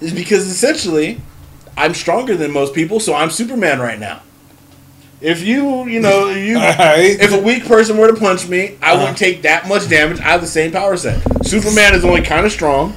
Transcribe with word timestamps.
is 0.00 0.12
because 0.12 0.46
essentially 0.46 1.20
I'm 1.76 1.94
stronger 1.94 2.36
than 2.36 2.50
most 2.52 2.74
people, 2.74 3.00
so 3.00 3.14
I'm 3.14 3.30
Superman 3.30 3.80
right 3.80 3.98
now. 3.98 4.22
If 5.20 5.42
you, 5.42 5.86
you 5.86 6.00
know, 6.00 6.28
you, 6.30 6.56
Alright. 6.56 7.20
if 7.20 7.32
a 7.32 7.40
weak 7.40 7.66
person 7.66 7.96
were 7.96 8.08
to 8.12 8.18
punch 8.18 8.48
me, 8.48 8.76
I 8.80 8.92
Uh-huh. 8.92 8.98
wouldn't 9.00 9.18
take 9.18 9.42
that 9.42 9.68
much 9.68 9.88
damage. 9.88 10.18
I 10.20 10.24
have 10.24 10.40
the 10.40 10.46
same 10.46 10.70
power 10.72 10.96
set. 10.96 11.20
Superman 11.44 11.94
is 11.94 12.04
only 12.04 12.22
kind 12.22 12.46
of 12.46 12.52
strong 12.52 12.96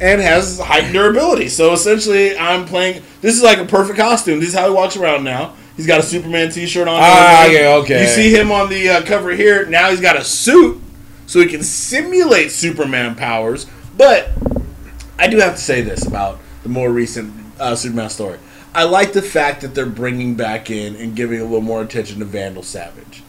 and 0.00 0.20
has 0.20 0.58
heightened 0.60 0.92
durability. 0.94 1.48
So 1.48 1.72
essentially, 1.72 2.36
I'm 2.38 2.64
playing. 2.64 3.02
This 3.20 3.36
is 3.36 3.42
like 3.42 3.58
a 3.58 3.64
perfect 3.66 3.98
costume. 3.98 4.40
This 4.40 4.50
is 4.50 4.54
how 4.54 4.68
he 4.68 4.74
walks 4.74 4.96
around 4.96 5.24
now. 5.24 5.54
He's 5.76 5.86
got 5.86 6.00
a 6.00 6.02
Superman 6.02 6.50
T-shirt 6.50 6.88
on. 6.88 6.98
Ah, 7.00 7.46
yeah, 7.46 7.74
okay. 7.82 8.02
You 8.02 8.08
see 8.08 8.32
him 8.34 8.50
on 8.50 8.68
the 8.68 8.88
uh, 8.88 9.02
cover 9.04 9.30
here. 9.30 9.64
Now 9.66 9.90
he's 9.90 10.00
got 10.00 10.16
a 10.16 10.24
suit, 10.24 10.80
so 11.26 11.40
he 11.40 11.46
can 11.46 11.62
simulate 11.62 12.50
Superman 12.50 13.14
powers. 13.14 13.66
But 13.96 14.30
I 15.18 15.26
do 15.28 15.38
have 15.38 15.54
to 15.56 15.60
say 15.60 15.80
this 15.80 16.06
about 16.06 16.38
the 16.62 16.68
more 16.68 16.90
recent 16.90 17.32
uh, 17.58 17.74
Superman 17.74 18.10
story. 18.10 18.38
I 18.74 18.84
like 18.84 19.12
the 19.12 19.22
fact 19.22 19.62
that 19.62 19.74
they're 19.74 19.86
bringing 19.86 20.34
back 20.34 20.70
in 20.70 20.94
and 20.96 21.16
giving 21.16 21.40
a 21.40 21.44
little 21.44 21.60
more 21.60 21.82
attention 21.82 22.18
to 22.20 22.24
Vandal 22.24 22.62
Savage. 22.62 23.22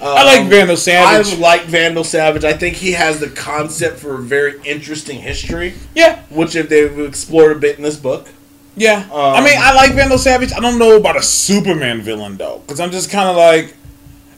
I 0.00 0.24
like 0.24 0.48
Vandal 0.48 0.76
Savage. 0.76 1.32
I 1.34 1.36
like 1.38 1.62
Vandal 1.62 2.04
Savage. 2.04 2.44
I 2.44 2.52
think 2.52 2.76
he 2.76 2.92
has 2.92 3.20
the 3.20 3.28
concept 3.28 3.98
for 3.98 4.14
a 4.14 4.18
very 4.22 4.60
interesting 4.64 5.18
history, 5.20 5.74
yeah, 5.94 6.22
which 6.30 6.54
if 6.54 6.68
they've 6.68 6.98
explored 7.00 7.56
a 7.56 7.58
bit 7.58 7.76
in 7.76 7.82
this 7.82 7.96
book. 7.96 8.28
yeah. 8.76 9.08
I 9.12 9.38
Um, 9.38 9.44
mean, 9.44 9.54
I 9.58 9.74
like 9.74 9.92
Vandal 9.94 10.18
Savage. 10.18 10.52
I 10.52 10.60
don't 10.60 10.78
know 10.78 10.96
about 10.96 11.16
a 11.16 11.22
Superman 11.22 12.00
villain 12.02 12.36
though, 12.36 12.58
because 12.64 12.80
I'm 12.80 12.90
just 12.90 13.10
kind 13.10 13.28
of 13.28 13.36
like, 13.36 13.74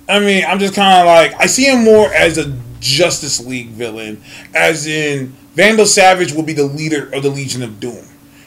I 0.08 0.20
mean, 0.20 0.44
I'm 0.46 0.58
just 0.58 0.74
kind 0.74 1.00
of 1.00 1.06
like, 1.06 1.34
I 1.40 1.46
see 1.46 1.64
him 1.64 1.84
more 1.84 2.12
as 2.12 2.38
a 2.38 2.52
Justice 2.80 3.44
League 3.44 3.68
villain, 3.70 4.22
as 4.54 4.86
in 4.86 5.34
Vandal 5.56 5.86
Savage 5.86 6.32
will 6.32 6.42
be 6.42 6.52
the 6.52 6.64
leader 6.66 7.08
of 7.14 7.22
the 7.22 7.30
Legion 7.30 7.62
of 7.62 7.80
Doom. 7.80 8.04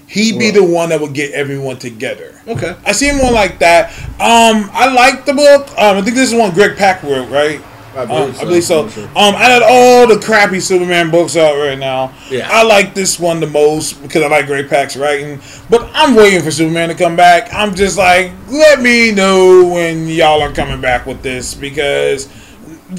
He'd 0.07 0.39
be 0.39 0.49
the 0.51 0.63
one 0.63 0.89
that 0.89 1.01
would 1.01 1.13
get 1.13 1.33
everyone 1.33 1.77
together. 1.77 2.39
Okay. 2.47 2.75
I 2.85 2.91
see 2.93 3.07
him 3.09 3.17
more 3.17 3.31
like 3.31 3.59
that. 3.59 3.91
Um, 4.19 4.69
I 4.73 4.91
like 4.93 5.25
the 5.25 5.33
book. 5.33 5.67
Um, 5.71 5.97
I 5.97 6.01
think 6.01 6.15
this 6.15 6.31
is 6.31 6.35
one 6.35 6.51
Greg 6.53 6.77
Pak 6.77 7.03
wrote, 7.03 7.29
right? 7.29 7.61
I 7.95 8.01
Um, 8.03 8.35
I 8.39 8.43
believe 8.43 8.63
so. 8.63 8.87
Sure. 8.89 9.05
Um, 9.15 9.35
out 9.35 9.61
of 9.61 9.67
all 9.67 10.07
the 10.07 10.19
crappy 10.19 10.59
Superman 10.59 11.09
books 11.11 11.35
out 11.35 11.57
right 11.57 11.77
now, 11.77 12.11
Yeah. 12.29 12.47
I 12.51 12.63
like 12.63 12.93
this 12.93 13.19
one 13.19 13.39
the 13.39 13.47
most 13.47 14.01
because 14.03 14.23
I 14.23 14.27
like 14.27 14.45
Greg 14.45 14.69
Pak's 14.69 14.95
writing. 14.95 15.39
But 15.69 15.89
I'm 15.93 16.15
waiting 16.15 16.41
for 16.43 16.51
Superman 16.51 16.89
to 16.89 16.95
come 16.95 17.15
back. 17.15 17.51
I'm 17.53 17.73
just 17.75 17.97
like, 17.97 18.31
let 18.49 18.81
me 18.81 19.11
know 19.11 19.67
when 19.67 20.07
y'all 20.07 20.41
are 20.41 20.51
coming 20.53 20.79
back 20.81 21.05
with 21.07 21.21
this 21.23 21.53
because 21.55 22.29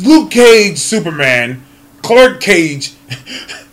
Luke 0.02 0.30
Cage 0.33 0.78
Superman, 0.78 1.62
Clark 2.02 2.41
Cage. 2.41 2.92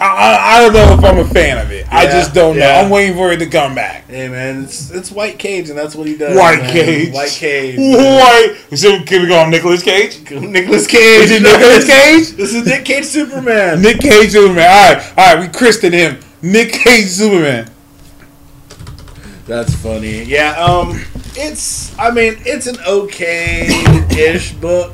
I, 0.00 0.56
I, 0.56 0.60
don't 0.60 0.72
know 0.72 0.94
if 0.94 1.04
I'm 1.04 1.18
a 1.18 1.28
fan 1.28 1.58
of 1.58 1.70
it. 1.70 1.86
I 1.92 2.06
just 2.06 2.32
don't 2.32 2.56
know. 2.56 2.64
yeah. 2.64 2.80
I'm 2.80 2.90
waiting 2.90 3.14
for 3.14 3.32
it 3.32 3.38
to 3.38 3.46
come 3.46 3.74
back. 3.74 4.06
Hey 4.06 4.28
man, 4.28 4.64
it's 4.64 4.90
it's 4.90 5.10
White 5.10 5.38
Cage, 5.38 5.68
and 5.68 5.78
that's 5.78 5.94
what 5.94 6.06
he 6.06 6.16
does. 6.16 6.36
White 6.36 6.60
man. 6.60 6.72
Cage. 6.72 7.14
White 7.14 7.30
Cage. 7.30 7.78
White. 7.78 8.56
So 8.74 9.02
can 9.04 9.22
we 9.22 9.28
go 9.28 9.38
on 9.38 9.50
Nicolas 9.50 9.82
Cage? 9.82 10.18
Nicholas 10.30 10.86
Cage. 10.86 11.24
Is 11.24 11.30
it 11.32 11.42
Nicolas 11.42 11.86
Cage? 11.90 12.36
This 12.36 12.54
is 12.54 12.66
Nick 12.66 12.84
Cage 12.84 13.04
Superman. 13.04 13.82
Nick 13.82 14.00
Cage 14.00 14.30
Superman. 14.30 14.70
All 14.70 14.94
right, 14.94 15.12
all 15.18 15.34
right. 15.34 15.40
We 15.40 15.48
christened 15.52 15.94
him 15.94 16.20
Nick 16.40 16.72
Cage 16.72 17.08
Superman. 17.08 17.70
That's 19.46 19.74
funny. 19.74 20.24
Yeah, 20.24 20.52
um 20.52 21.00
it's 21.36 21.96
I 21.98 22.10
mean, 22.10 22.36
it's 22.40 22.66
an 22.66 22.76
okay-ish 22.86 24.52
book. 24.54 24.92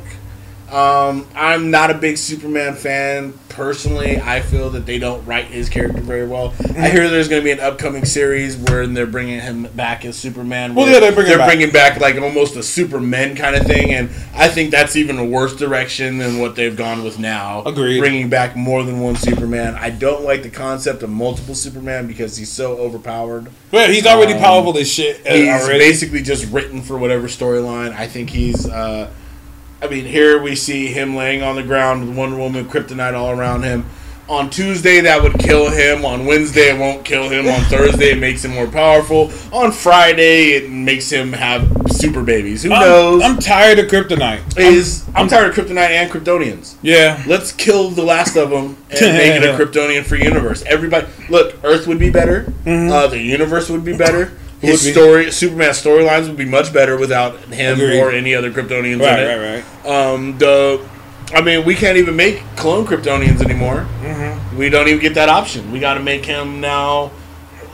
Um 0.69 1.25
I'm 1.35 1.71
not 1.71 1.91
a 1.91 1.93
big 1.93 2.17
Superman 2.17 2.75
fan 2.75 3.33
personally. 3.49 4.19
I 4.21 4.41
feel 4.41 4.69
that 4.71 4.85
they 4.85 4.99
don't 4.99 5.25
write 5.25 5.45
his 5.45 5.67
character 5.69 6.01
very 6.01 6.27
well. 6.27 6.51
Mm-hmm. 6.51 6.81
I 6.83 6.89
hear 6.89 7.09
there's 7.09 7.27
going 7.27 7.41
to 7.41 7.43
be 7.43 7.51
an 7.51 7.59
upcoming 7.59 8.05
series 8.05 8.55
where 8.55 8.85
they're 8.85 9.07
bringing 9.07 9.39
him 9.39 9.63
back 9.75 10.05
as 10.05 10.15
Superman. 10.15 10.75
Well, 10.75 10.87
yeah, 10.87 10.99
they're 10.99 11.11
bringing 11.11 11.29
they're 11.29 11.37
back. 11.39 11.47
bringing 11.47 11.71
back 11.71 11.99
like 11.99 12.17
almost 12.21 12.55
a 12.55 12.61
Superman 12.61 13.35
kind 13.35 13.55
of 13.55 13.65
thing, 13.65 13.93
and 13.93 14.09
I 14.35 14.47
think 14.47 14.69
that's 14.69 14.95
even 14.95 15.17
a 15.17 15.25
worse 15.25 15.55
direction 15.55 16.19
than 16.19 16.37
what 16.39 16.55
they've 16.55 16.75
gone 16.75 17.03
with 17.03 17.17
now. 17.17 17.63
Agreed. 17.63 17.99
Bringing 17.99 18.29
back 18.29 18.55
more 18.55 18.83
than 18.83 18.99
one 18.99 19.15
Superman. 19.15 19.73
I 19.75 19.89
don't 19.89 20.23
like 20.23 20.43
the 20.43 20.51
concept 20.51 21.01
of 21.01 21.09
multiple 21.09 21.55
Superman 21.55 22.05
because 22.05 22.37
he's 22.37 22.51
so 22.51 22.77
overpowered. 22.77 23.47
Well, 23.71 23.89
he's 23.89 24.05
already 24.05 24.33
Um, 24.33 24.39
powerful 24.39 24.77
as 24.77 24.87
shit 24.91 25.25
uh, 25.25 25.33
He's 25.33 25.47
already. 25.49 25.79
basically 25.79 26.21
just 26.21 26.45
written 26.51 26.81
for 26.83 26.97
whatever 26.97 27.27
storyline. 27.27 27.93
I 27.95 28.07
think 28.07 28.29
he's. 28.29 28.67
Uh, 28.69 29.09
I 29.81 29.87
mean, 29.87 30.05
here 30.05 30.41
we 30.41 30.55
see 30.55 30.87
him 30.87 31.15
laying 31.15 31.43
on 31.43 31.55
the 31.55 31.63
ground 31.63 32.07
with 32.07 32.17
Wonder 32.17 32.37
Woman, 32.37 32.65
Kryptonite 32.65 33.13
all 33.13 33.29
around 33.31 33.63
him. 33.63 33.85
On 34.27 34.49
Tuesday, 34.49 34.99
that 35.01 35.23
would 35.23 35.39
kill 35.39 35.69
him. 35.69 36.03
On 36.03 36.25
Wednesday, 36.25 36.75
it 36.75 36.79
won't 36.79 37.05
kill 37.05 37.29
him. 37.29 37.47
On 37.47 37.61
Thursday, 37.61 38.11
it 38.11 38.17
makes 38.19 38.43
him 38.43 38.51
more 38.51 38.67
powerful. 38.67 39.31
On 39.53 39.71
Friday, 39.71 40.49
it 40.49 40.69
makes 40.69 41.09
him 41.09 41.31
have 41.31 41.71
super 41.91 42.21
babies. 42.23 42.63
Who 42.63 42.73
I'm, 42.73 42.81
knows? 42.81 43.23
I'm 43.23 43.37
tired 43.39 43.79
of 43.79 43.85
Kryptonite. 43.85 44.57
is 44.59 45.07
I'm, 45.09 45.15
I'm- 45.15 45.27
tired 45.29 45.49
of 45.49 45.55
Kryptonite 45.65 45.91
and 45.91 46.11
Kryptonians. 46.11 46.75
Yeah. 46.81 47.23
Let's 47.25 47.53
kill 47.53 47.89
the 47.91 48.03
last 48.03 48.35
of 48.35 48.49
them 48.49 48.75
and 48.89 48.99
make 48.99 49.41
it 49.41 49.43
a 49.43 49.53
Kryptonian 49.65 50.03
free 50.03 50.23
universe. 50.23 50.61
Everybody, 50.63 51.07
look, 51.29 51.55
Earth 51.63 51.87
would 51.87 51.99
be 51.99 52.09
better. 52.09 52.51
Uh, 52.65 53.07
the 53.07 53.19
universe 53.21 53.69
would 53.69 53.85
be 53.85 53.95
better. 53.95 54.33
His 54.61 54.91
story, 54.91 55.31
Superman 55.31 55.69
storylines 55.69 56.27
would 56.27 56.37
be 56.37 56.45
much 56.45 56.73
better 56.73 56.97
without 56.97 57.37
him 57.45 57.75
Agreed. 57.79 57.99
or 57.99 58.11
any 58.11 58.33
other 58.33 58.51
Kryptonians 58.51 58.99
Right, 59.01 59.19
in 59.19 59.29
it. 59.29 59.35
right, 59.37 59.63
right. 59.85 59.85
Um, 60.13 60.37
the, 60.39 60.87
I 61.33 61.41
mean, 61.41 61.63
we 61.65 61.75
can't 61.75 61.97
even 61.97 62.15
make 62.15 62.41
clone 62.55 62.85
Kryptonians 62.85 63.41
anymore. 63.41 63.85
Mm-hmm. 64.01 64.57
We 64.57 64.69
don't 64.69 64.87
even 64.87 64.99
get 64.99 65.13
that 65.13 65.29
option. 65.29 65.71
We 65.71 65.79
got 65.79 65.93
to 65.95 65.99
make 65.99 66.25
him 66.25 66.59
now 66.59 67.11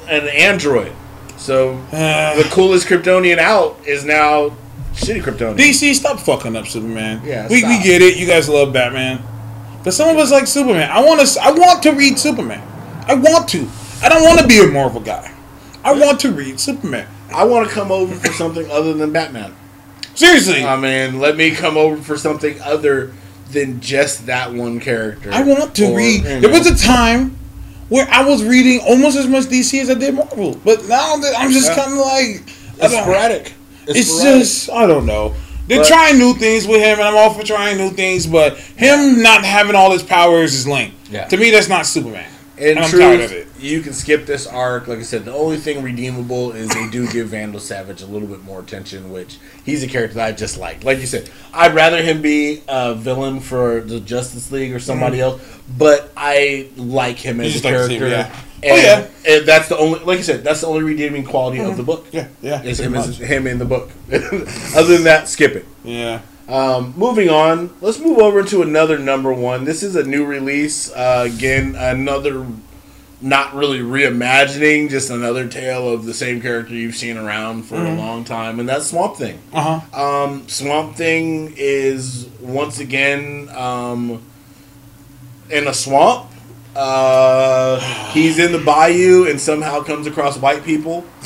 an 0.09 0.27
android. 0.27 0.91
So 1.38 1.75
Uh, 1.94 2.35
the 2.41 2.47
coolest 2.51 2.88
Kryptonian 2.88 3.38
out 3.38 3.77
is 3.88 4.03
now 4.03 4.50
shitty 4.94 5.21
Kryptonian. 5.23 5.57
DC, 5.57 5.94
stop 5.95 6.19
fucking 6.19 6.55
up 6.57 6.67
Superman. 6.67 7.21
Yeah, 7.23 7.47
we, 7.47 7.63
we 7.63 7.81
get 7.81 8.01
it. 8.01 8.17
You 8.17 8.27
guys 8.27 8.50
love 8.50 8.73
Batman, 8.73 9.21
but 9.85 9.94
some 9.94 10.09
of 10.09 10.17
us 10.17 10.31
like 10.31 10.47
Superman. 10.47 10.89
I 10.91 11.01
want 11.01 11.25
to. 11.25 11.39
I 11.41 11.51
want 11.51 11.81
to 11.83 11.91
read 11.94 12.19
Superman. 12.19 12.61
I 13.07 13.15
want 13.15 13.47
to. 13.50 13.67
I 14.01 14.09
don't 14.09 14.23
want 14.23 14.39
to 14.41 14.47
be 14.47 14.59
a 14.59 14.67
Marvel 14.67 15.00
guy. 15.01 15.31
I 15.83 15.94
want 15.94 16.19
to 16.21 16.31
read 16.31 16.59
Superman. 16.59 17.07
I 17.33 17.44
want 17.45 17.67
to 17.67 17.73
come 17.73 17.91
over 17.91 18.13
for 18.16 18.31
something 18.33 18.69
other 18.71 18.94
than 18.94 19.11
Batman. 19.11 19.53
Seriously, 20.16 20.63
I 20.63 20.75
mean, 20.77 21.19
let 21.19 21.35
me 21.35 21.51
come 21.51 21.75
over 21.77 21.97
for 21.97 22.17
something 22.17 22.59
other 22.61 23.11
than 23.51 23.81
just 23.81 24.27
that 24.27 24.53
one 24.53 24.79
character. 24.79 25.29
I 25.31 25.41
want 25.41 25.75
to 25.75 25.85
Or, 25.91 25.97
read. 25.97 26.23
you 26.23 26.39
There 26.41 26.51
was 26.51 26.67
a 26.67 26.75
time 26.75 27.35
where 27.89 28.07
I 28.11 28.23
was 28.23 28.44
reading 28.44 28.79
almost 28.88 29.17
as 29.17 29.27
much 29.27 29.45
DC 29.45 29.81
as 29.81 29.89
I 29.89 29.95
did 29.95 30.13
Marvel, 30.16 30.59
but 30.63 30.88
now 30.88 31.17
that 31.17 31.33
I'm 31.38 31.51
just 31.51 31.69
Yeah. 31.69 31.75
kind 31.75 31.91
of 31.94 32.00
like, 32.00 32.41
It's 32.79 32.94
sporadic. 32.94 33.53
It's 33.88 34.07
sporadic. 34.09 34.39
just 34.41 34.69
I 34.69 34.85
don't 34.88 35.05
know. 35.05 35.33
They're 35.67 35.79
But- 35.79 35.88
trying 35.88 36.17
new 36.19 36.33
things 36.35 36.67
with 36.67 36.81
him, 36.81 37.00
and 37.00 37.07
I'm 37.07 37.15
all 37.15 37.33
for 37.33 37.44
trying 37.44 37.77
new 37.77 37.89
things. 37.91 38.25
But 38.27 38.57
him 38.75 39.21
not 39.21 39.44
having 39.45 39.75
all 39.75 39.91
his 39.91 40.03
powers 40.03 40.53
is 40.53 40.67
lame. 40.67 40.91
Yeah. 41.09 41.25
To 41.25 41.38
me, 41.38 41.51
that's 41.51 41.69
not 41.69 41.85
Superman. 41.85 42.25
In 42.57 42.77
I'm 42.77 42.89
tired 42.91 43.21
of 43.21 43.31
it. 43.31 43.47
You 43.63 43.81
can 43.81 43.94
skip 43.94 44.25
this 44.25 44.46
arc. 44.46 44.88
Like 44.88 45.00
I 45.00 45.03
said, 45.03 45.25
the 45.25 45.34
only 45.34 45.57
thing 45.57 45.81
redeemable 45.84 46.51
is 46.51 46.69
they 46.69 46.90
do 46.90 47.07
give 47.12 47.29
Vandal 47.29 47.59
Savage 47.59 48.01
a 48.01 48.06
little 48.06 48.28
bit 48.28 48.44
more 48.44 48.59
attention, 48.59 49.12
which 49.12 49.38
he's 49.66 49.84
a 49.84 49.88
character 49.88 50.16
that 50.16 50.28
I 50.28 50.31
just 50.34 50.57
like. 50.57 50.84
Like 50.84 51.00
you 51.00 51.06
said, 51.07 51.29
I'd 51.53 51.74
rather 51.74 52.01
him 52.03 52.22
be 52.22 52.62
a 52.68 52.94
villain 52.94 53.40
for 53.40 53.81
the 53.81 54.00
Justice 54.00 54.51
League 54.51 54.74
or 54.74 54.79
somebody 54.79 55.22
else, 55.22 55.41
but 55.78 56.12
I 56.18 56.69
like 56.75 57.18
him 57.18 57.40
as 57.40 57.56
a 57.56 57.63
like 57.63 57.63
him, 57.63 57.72
character. 57.72 58.07
yeah. 58.07 58.35
And, 58.63 58.72
Oh, 58.72 58.75
yeah. 58.78 59.07
and 59.38 59.46
that's 59.46 59.68
the 59.68 59.78
only, 59.78 60.00
like 60.00 60.19
I 60.19 60.22
said, 60.22 60.44
that's 60.44 60.62
the 60.62 60.68
only 60.68 60.84
redeeming 60.84 61.25
quality 61.25 61.59
of 61.59 61.75
the 61.75 61.84
book. 61.84 62.07
Yeah, 62.13 62.30
yeah. 62.41 62.62
Is 62.63 62.80
him, 62.80 62.94
him 62.94 63.45
in 63.45 63.57
the 63.59 63.66
book. 63.66 63.91
Other 64.12 64.94
than 64.94 65.03
that, 65.03 65.28
skip 65.28 65.51
it. 65.56 65.66
Yeah. 65.84 66.22
Um, 66.47 66.94
moving 66.95 67.30
on, 67.30 67.74
let's 67.81 68.00
move 68.00 68.19
over 68.19 68.41
to 68.44 68.62
another 68.62 68.97
number 68.97 69.34
one. 69.34 69.66
This 69.66 69.84
is 69.84 69.95
a 69.97 70.03
new 70.03 70.25
release. 70.25 70.91
Uh, 70.94 71.28
again, 71.34 71.75
another 71.75 72.45
not 73.23 73.56
really 73.56 73.79
reimagining, 73.79 74.89
just 74.89 75.09
another 75.09 75.47
tale 75.47 75.89
of 75.89 76.06
the 76.06 76.13
same 76.13 76.42
character 76.42 76.74
you've 76.74 76.95
seen 76.95 77.18
around 77.18 77.63
for 77.63 77.75
a 77.75 77.95
long 77.95 78.25
time, 78.25 78.59
and 78.59 78.68
that's 78.68 78.88
Swamp 78.88 79.15
Thing. 79.15 79.39
Uh 79.53 79.80
huh. 79.80 80.01
Um, 80.03 80.47
Swamp 80.50 80.95
Thing 80.95 81.53
is 81.56 82.27
once 82.42 82.80
again 82.80 83.50
um, 83.56 84.21
in 85.50 85.68
a 85.68 85.74
swamp. 85.74 86.30
Uh, 86.75 87.80
he's 88.12 88.39
in 88.39 88.51
the 88.51 88.59
bayou 88.59 89.27
and 89.30 89.39
somehow 89.39 89.81
comes 89.81 90.07
across 90.07 90.38
white 90.38 90.63
people, 90.63 91.06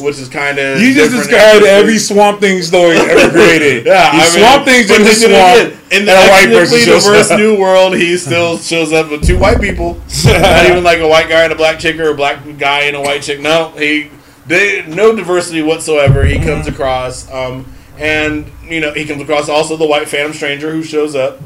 which 0.00 0.18
is 0.18 0.28
kind 0.28 0.58
of 0.58 0.80
You 0.80 0.94
just 0.94 1.14
described 1.14 1.64
every 1.64 1.98
Swamp 1.98 2.40
Thing 2.40 2.62
story 2.62 2.96
ever 2.96 3.30
created. 3.36 3.86
Yeah, 3.86 4.10
The 4.10 4.16
I 4.16 4.20
mean, 4.20 4.30
Swamp 4.44 4.64
Thing's 4.66 4.88
but 4.88 4.96
in 4.98 5.04
the 5.04 5.12
swamp, 5.14 5.92
In 5.92 6.04
the 6.04 6.12
and 6.12 6.28
a 6.28 6.30
white 6.30 6.46
person 6.46 6.60
ethnically 6.78 6.80
shows 6.84 7.04
diverse 7.04 7.30
up. 7.30 7.38
new 7.38 7.58
world, 7.58 7.96
he 7.96 8.16
still 8.16 8.58
shows 8.72 8.92
up 8.92 9.10
with 9.10 9.26
two 9.26 9.38
white 9.38 9.60
people. 9.60 10.00
Not 10.24 10.66
even 10.66 10.82
like 10.84 10.98
a 11.00 11.08
white 11.08 11.28
guy 11.28 11.44
and 11.44 11.52
a 11.52 11.56
black 11.56 11.78
chick 11.78 11.98
or 11.98 12.10
a 12.10 12.14
black 12.14 12.38
guy 12.58 12.80
and 12.82 12.96
a 12.96 13.00
white 13.00 13.22
chick. 13.22 13.40
No, 13.40 13.70
he 13.76 14.10
they 14.46 14.84
no 14.86 15.14
diversity 15.14 15.62
whatsoever. 15.62 16.24
He 16.24 16.36
comes 16.36 16.66
Mm-hmm. 16.66 16.74
across, 16.74 17.30
um, 17.32 17.72
and 17.98 18.50
you 18.66 18.80
know 18.80 18.92
he 18.92 19.04
comes 19.04 19.20
across 19.22 19.48
also 19.48 19.76
the 19.76 19.86
white 19.86 20.08
Phantom 20.08 20.32
Stranger 20.32 20.70
who 20.72 20.82
shows 20.82 21.14
up. 21.14 21.40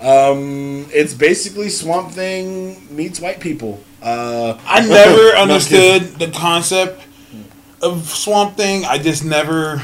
Um, 0.00 0.86
it's 0.92 1.14
basically 1.14 1.68
Swamp 1.68 2.10
Thing 2.12 2.94
meets 2.94 3.20
white 3.20 3.40
people. 3.40 3.80
Uh, 4.02 4.58
I 4.66 4.80
never 4.86 5.36
understood 5.36 6.18
the 6.18 6.28
concept 6.32 7.00
of 7.82 8.08
Swamp 8.08 8.56
Thing. 8.56 8.84
I 8.84 8.98
just 8.98 9.24
never 9.24 9.82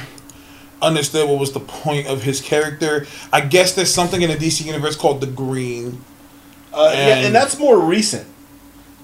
understood 0.80 1.28
what 1.28 1.38
was 1.38 1.52
the 1.52 1.60
point 1.60 2.06
of 2.06 2.22
his 2.22 2.40
character. 2.40 3.06
I 3.32 3.40
guess 3.40 3.74
there's 3.74 3.92
something 3.92 4.22
in 4.22 4.30
the 4.30 4.36
DC 4.36 4.64
universe 4.64 4.96
called 4.96 5.20
the 5.20 5.26
Green. 5.26 6.00
Uh, 6.72 6.90
yeah, 6.94 6.98
And- 7.16 7.26
and 7.26 7.34
that's 7.34 7.58
more 7.58 7.78
recent. 7.78 8.26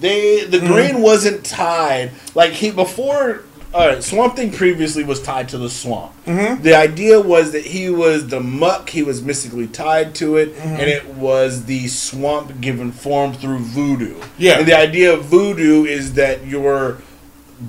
They 0.01 0.45
the 0.45 0.59
Mm-hmm. 0.59 0.67
green 0.73 1.03
wasn't 1.03 1.45
tied 1.45 2.11
like 2.35 2.53
he 2.53 2.71
before. 2.71 3.43
All 3.73 3.89
right, 3.89 4.05
Swamp 4.05 4.37
Thing 4.37 4.53
previously 4.53 5.03
was 5.03 5.21
tied 5.21 5.49
to 5.49 5.59
the 5.59 5.69
swamp. 5.69 6.13
Mm-hmm. 6.27 6.63
The 6.63 6.77
idea 6.77 7.19
was 7.21 7.51
that 7.53 7.65
he 7.65 7.91
was 7.91 8.29
the 8.29 8.39
muck. 8.39 8.91
He 8.91 9.03
was 9.03 9.21
mystically 9.21 9.67
tied 9.67 10.15
to 10.17 10.37
it, 10.37 10.55
Mm-hmm. 10.57 10.69
and 10.69 10.83
it 10.83 11.07
was 11.15 11.65
the 11.65 11.89
swamp 11.89 12.61
given 12.61 12.93
form 12.93 13.33
through 13.33 13.59
voodoo. 13.59 14.15
Yeah. 14.39 14.59
and 14.61 14.67
the 14.69 14.77
idea 14.77 15.13
of 15.13 15.25
voodoo 15.25 15.85
is 15.87 16.13
that 16.15 16.47
your 16.47 16.99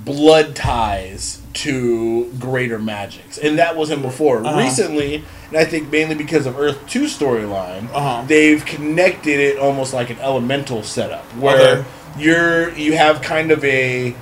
blood 0.04 0.54
ties 0.56 1.40
to 1.54 2.30
greater 2.38 2.78
magics, 2.78 3.38
and 3.38 3.58
that 3.58 3.76
was 3.76 3.90
him 3.90 4.02
before. 4.02 4.44
Uh-huh. 4.44 4.58
Recently, 4.58 5.24
and 5.48 5.56
I 5.56 5.64
think 5.64 5.90
mainly 5.90 6.14
because 6.14 6.44
of 6.46 6.58
Earth 6.58 6.78
Two 6.86 7.04
storyline, 7.04 7.88
Uh-huh. 7.92 8.24
they've 8.26 8.64
connected 8.64 9.40
it 9.40 9.58
almost 9.58 9.94
like 9.94 10.10
an 10.10 10.18
elemental 10.20 10.82
setup 10.82 11.24
where 11.36 11.78
Okay. 11.78 11.84
you're 12.18 12.70
you 12.74 12.96
have 12.96 13.22
kind 13.22 13.50
of 13.50 13.64
a 13.64 14.14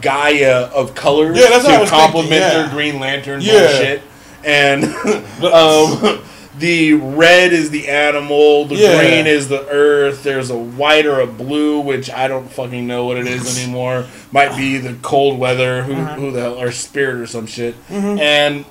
Gaia 0.00 0.70
of 0.74 0.94
colors 0.94 1.36
Yeah, 1.36 1.48
that's 1.50 1.64
what 1.64 1.74
I 1.74 1.84
to 1.84 1.90
complement 1.90 2.40
yeah. 2.40 2.48
their 2.50 2.68
Green 2.68 3.00
Lantern 3.00 3.40
Yeah. 3.40 3.52
bullshit, 3.52 4.02
and 4.44 4.84
um, 5.44 6.22
the 6.58 6.92
red 6.92 7.52
is 7.52 7.70
the 7.70 7.88
animal, 7.88 8.66
the 8.66 8.74
Yeah. 8.76 8.98
green 9.00 9.26
is 9.26 9.48
the 9.48 9.66
earth. 9.68 10.22
There's 10.22 10.50
a 10.50 10.56
white 10.56 11.06
or 11.06 11.20
a 11.20 11.26
blue, 11.26 11.80
which 11.80 12.10
I 12.10 12.28
don't 12.28 12.50
fucking 12.52 12.86
know 12.86 13.06
what 13.06 13.16
it 13.16 13.26
is 13.26 13.58
anymore. 13.58 14.04
Might 14.32 14.56
be 14.56 14.76
the 14.78 14.94
cold 15.02 15.38
weather, 15.38 15.82
who 15.82 15.94
Uh-huh. 15.94 16.14
who 16.14 16.30
the 16.30 16.40
hell, 16.40 16.60
or 16.60 16.70
spirit 16.72 17.20
or 17.20 17.26
some 17.26 17.46
shit, 17.46 17.74
Mm-hmm. 17.90 18.18
and 18.18 18.64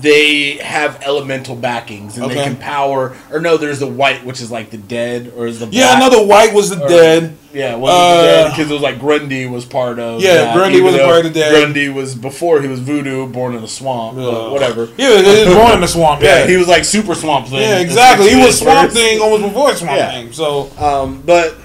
they 0.00 0.58
have 0.58 1.02
elemental 1.02 1.56
backings 1.56 2.18
and 2.18 2.30
they 2.30 2.34
can 2.36 2.56
power 2.56 3.16
or 3.32 3.40
no 3.40 3.56
there's 3.56 3.80
the 3.80 3.86
white 3.86 4.24
which 4.24 4.40
is 4.40 4.50
like 4.50 4.70
the 4.70 4.76
dead 4.76 5.32
or 5.36 5.46
is 5.46 5.58
the 5.58 5.66
Yeah, 5.66 5.90
I 5.90 5.98
know 5.98 6.08
the 6.08 6.22
White 6.24 6.54
was 6.54 6.70
the 6.70 6.80
Or- 6.84 6.88
dead. 6.88 7.36
yeah 7.52 7.74
was 7.74 7.92
Uh, 7.92 8.16
the 8.20 8.22
dead 8.28 8.50
because 8.50 8.70
it 8.70 8.74
was 8.74 8.82
like 8.82 9.00
Grundy 9.00 9.46
was 9.46 9.64
part 9.64 9.98
of 9.98 10.22
Yeah, 10.22 10.34
that, 10.34 10.56
Grundy 10.56 10.80
was 10.80 10.94
a 10.94 10.98
part 10.98 11.26
of 11.26 11.34
the 11.34 11.40
dead. 11.40 11.50
Grundy 11.50 11.88
was 11.88 12.14
before 12.14 12.60
he 12.62 12.68
was 12.68 12.78
voodoo 12.78 13.26
born 13.26 13.54
in 13.56 13.60
the 13.62 13.66
swamp 13.68 14.18
Ugh. 14.18 14.52
whatever 14.52 14.88
Yeah, 14.96 15.20
he 15.20 15.46
was 15.46 15.54
born 15.56 15.72
in 15.72 15.80
the 15.80 15.88
swamp. 15.88 16.22
yeah 16.22 16.46
he 16.46 16.56
was 16.56 16.68
like 16.68 16.84
super 16.84 17.14
swamp 17.16 17.48
thing 17.48 17.58
yeah, 17.60 17.80
exactly. 17.80 18.30
He 18.30 18.36
was. 18.36 18.58
Swamp 18.58 18.92
Thing 18.92 19.20
almost 19.20 19.42
before 19.42 19.74
Swamp 19.74 19.96
Yeah. 19.96 20.10
Thing. 20.12 20.32
So 20.32 20.70
Um, 20.78 21.22
but 21.26 21.56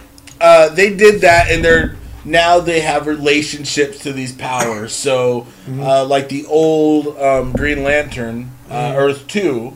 uh, 0.42 0.70
they 0.70 0.94
did 0.96 1.22
that, 1.22 1.52
and 1.52 1.64
they're 1.64 1.96
now 2.26 2.60
they 2.60 2.82
have 2.82 3.08
relationships 3.08 4.00
to 4.00 4.14
these 4.14 4.32
powers. 4.34 4.94
So, 4.94 5.48
Mm-hmm. 5.64 5.82
uh, 5.82 6.04
like 6.06 6.28
the 6.28 6.46
old 6.48 7.18
um, 7.18 7.54
Green 7.54 7.84
Lantern, 7.84 8.52
uh, 8.70 8.94
Earth 8.98 9.26
2 9.28 9.74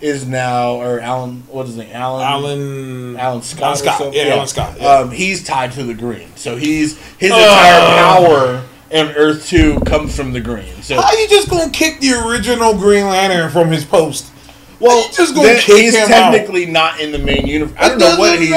is 0.00 0.26
now, 0.26 0.72
or 0.80 0.98
Alan, 0.98 1.44
what 1.48 1.62
is 1.66 1.76
his 1.76 1.76
name? 1.84 1.90
Alan. 1.94 2.22
Alan 2.26 3.16
Alan 3.16 3.42
Scott. 3.42 3.62
Alan 3.62 3.76
Scott, 3.76 3.98
something? 3.98 4.14
yeah, 4.26 4.34
Alan 4.34 4.46
Scott, 4.48 4.76
yeah. 4.80 4.88
Um, 4.88 5.10
he's 5.12 5.44
tied 5.44 5.70
to 5.72 5.84
the 5.84 5.94
green, 5.94 6.28
so 6.34 6.56
he's 6.56 6.98
his 7.18 7.30
Ugh. 7.30 7.38
entire 7.38 7.80
power 7.96 8.64
and 8.90 9.14
Earth 9.16 9.46
Two 9.46 9.78
comes 9.80 10.16
from 10.16 10.32
the 10.32 10.40
green. 10.40 10.82
So 10.82 10.96
How 11.00 11.06
are 11.08 11.14
you 11.14 11.28
just 11.28 11.48
gonna 11.50 11.70
kick 11.70 12.00
the 12.00 12.14
original 12.26 12.74
Green 12.74 13.04
Lantern 13.06 13.50
from 13.50 13.68
his 13.70 13.84
post? 13.84 14.32
Well, 14.80 15.06
you 15.08 15.12
just 15.12 15.34
gonna 15.34 15.54
kick 15.58 15.76
he's 15.76 15.96
him 15.96 16.06
technically 16.08 16.66
not 16.66 17.00
in 17.00 17.10
the 17.12 17.18
main 17.18 17.46
universe. 17.46 17.76
I 17.78 17.88
don't 17.88 17.98
know 17.98 18.16
what 18.18 18.38
he's. 18.38 18.50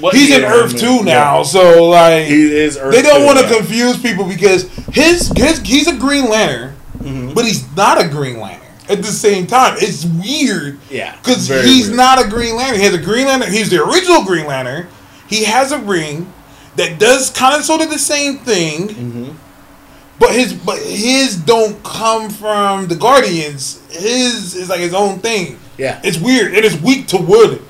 What 0.00 0.14
he's 0.14 0.28
he 0.28 0.34
in 0.36 0.44
Earth 0.44 0.76
Two 0.78 0.96
yeah. 0.96 1.02
now, 1.02 1.42
so 1.42 1.88
like 1.88 2.26
He 2.26 2.54
is 2.56 2.76
Earth 2.78 2.92
they 2.94 3.02
don't 3.02 3.24
want 3.24 3.38
to 3.38 3.44
yeah. 3.44 3.56
confuse 3.56 4.00
people 4.00 4.26
because 4.26 4.68
his 4.92 5.28
his 5.36 5.60
he's 5.60 5.86
a 5.88 5.96
Green 5.96 6.28
Lantern, 6.28 6.74
Mm-hmm. 6.98 7.34
but 7.34 7.44
he's 7.44 7.64
not 7.76 8.02
a 8.02 8.08
Green 8.08 8.38
Lantern 8.40 8.66
at 8.88 8.98
the 8.98 9.04
same 9.12 9.46
time. 9.46 9.76
It's 9.78 10.04
weird, 10.04 10.78
Yeah, 10.90 11.16
because 11.16 11.48
he's 11.48 11.86
weird. 11.88 11.96
not 11.96 12.24
a 12.24 12.28
Green 12.28 12.56
Lantern. 12.56 12.78
He 12.80 12.84
has 12.86 12.94
a 12.94 12.98
Green 13.02 13.26
Lantern. 13.26 13.52
He's 13.52 13.70
the 13.70 13.82
original 13.84 14.24
Green 14.24 14.46
Lantern. 14.46 14.86
He 15.28 15.44
has 15.44 15.72
a 15.72 15.78
ring 15.78 16.32
that 16.76 16.98
does 16.98 17.30
kind 17.30 17.54
of 17.56 17.64
sort 17.64 17.80
of 17.82 17.90
the 17.90 17.98
same 17.98 18.38
thing. 18.38 18.88
Mm-hmm. 18.88 19.30
But 20.18 20.32
his 20.34 20.52
but 20.54 20.78
his 20.78 21.36
don't 21.36 21.82
come 21.82 22.30
from 22.30 22.86
the 22.88 22.94
Guardians. 22.96 23.82
His 23.90 24.54
is 24.54 24.68
like 24.68 24.80
his 24.80 24.94
own 24.94 25.18
thing. 25.18 25.58
Yeah. 25.78 26.00
It's 26.04 26.18
weird. 26.18 26.54
It 26.54 26.64
is 26.64 26.80
weak 26.80 27.06
to 27.08 27.16
wood. 27.18 27.62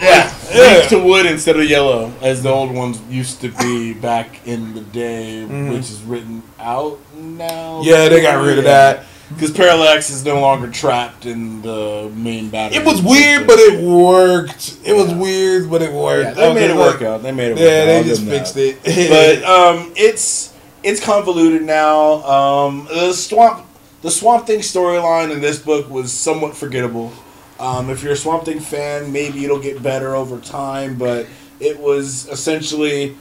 Yeah, 0.00 0.32
Yeah. 0.52 0.78
leaf 0.78 0.88
to 0.90 0.98
wood 0.98 1.26
instead 1.26 1.56
of 1.58 1.64
yellow, 1.64 2.12
as 2.22 2.42
the 2.42 2.48
old 2.48 2.72
ones 2.72 3.00
used 3.10 3.40
to 3.42 3.48
be 3.48 3.92
back 3.92 4.40
in 4.46 4.72
the 4.74 4.80
day, 4.80 5.44
which 5.44 5.90
is 5.90 6.02
written 6.02 6.42
out 6.58 6.98
now. 7.14 7.80
Mm-hmm. 7.80 7.88
Yeah, 7.88 8.08
they 8.08 8.22
got 8.22 8.42
rid 8.42 8.58
of 8.58 8.64
that. 8.64 9.04
because 9.28 9.50
Parallax 9.50 10.10
is 10.10 10.24
no 10.24 10.40
longer 10.40 10.68
trapped 10.70 11.26
in 11.26 11.60
the 11.62 12.10
main 12.16 12.48
battle. 12.48 12.78
It 12.78 12.84
was 12.84 13.02
weird, 13.02 13.46
but 13.46 13.58
it 13.58 13.84
worked. 13.84 14.78
It 14.84 14.94
was 14.94 15.12
weird, 15.14 15.70
but 15.70 15.82
it 15.82 15.92
worked. 15.92 16.36
yeah, 16.38 16.48
they 16.48 16.54
made 16.54 16.70
it 16.70 16.76
work 16.76 17.02
out. 17.02 17.22
They 17.22 17.32
made 17.32 17.52
it. 17.52 17.58
Yeah, 17.58 17.64
work 17.64 17.98
out. 17.98 18.02
they 18.02 18.08
just 18.08 18.24
fixed 18.24 18.54
that. 18.54 18.78
it. 18.84 19.42
but 19.42 19.48
um, 19.48 19.92
it's 19.96 20.54
it's 20.82 21.04
convoluted 21.04 21.62
now. 21.62 22.24
Um, 22.24 22.86
the 22.90 23.12
swamp 23.12 23.66
the 24.02 24.10
Swamp 24.10 24.46
Thing 24.46 24.60
storyline 24.60 25.30
in 25.30 25.40
this 25.42 25.58
book 25.58 25.90
was 25.90 26.10
somewhat 26.10 26.56
forgettable. 26.56 27.12
Um, 27.60 27.90
if 27.90 28.02
you're 28.02 28.12
a 28.14 28.16
Swamp 28.16 28.44
Thing 28.44 28.58
fan, 28.60 29.12
maybe 29.12 29.44
it'll 29.44 29.60
get 29.60 29.82
better 29.82 30.14
over 30.16 30.38
time, 30.40 30.96
but 30.96 31.26
it 31.60 31.78
was 31.78 32.26
essentially 32.28 33.16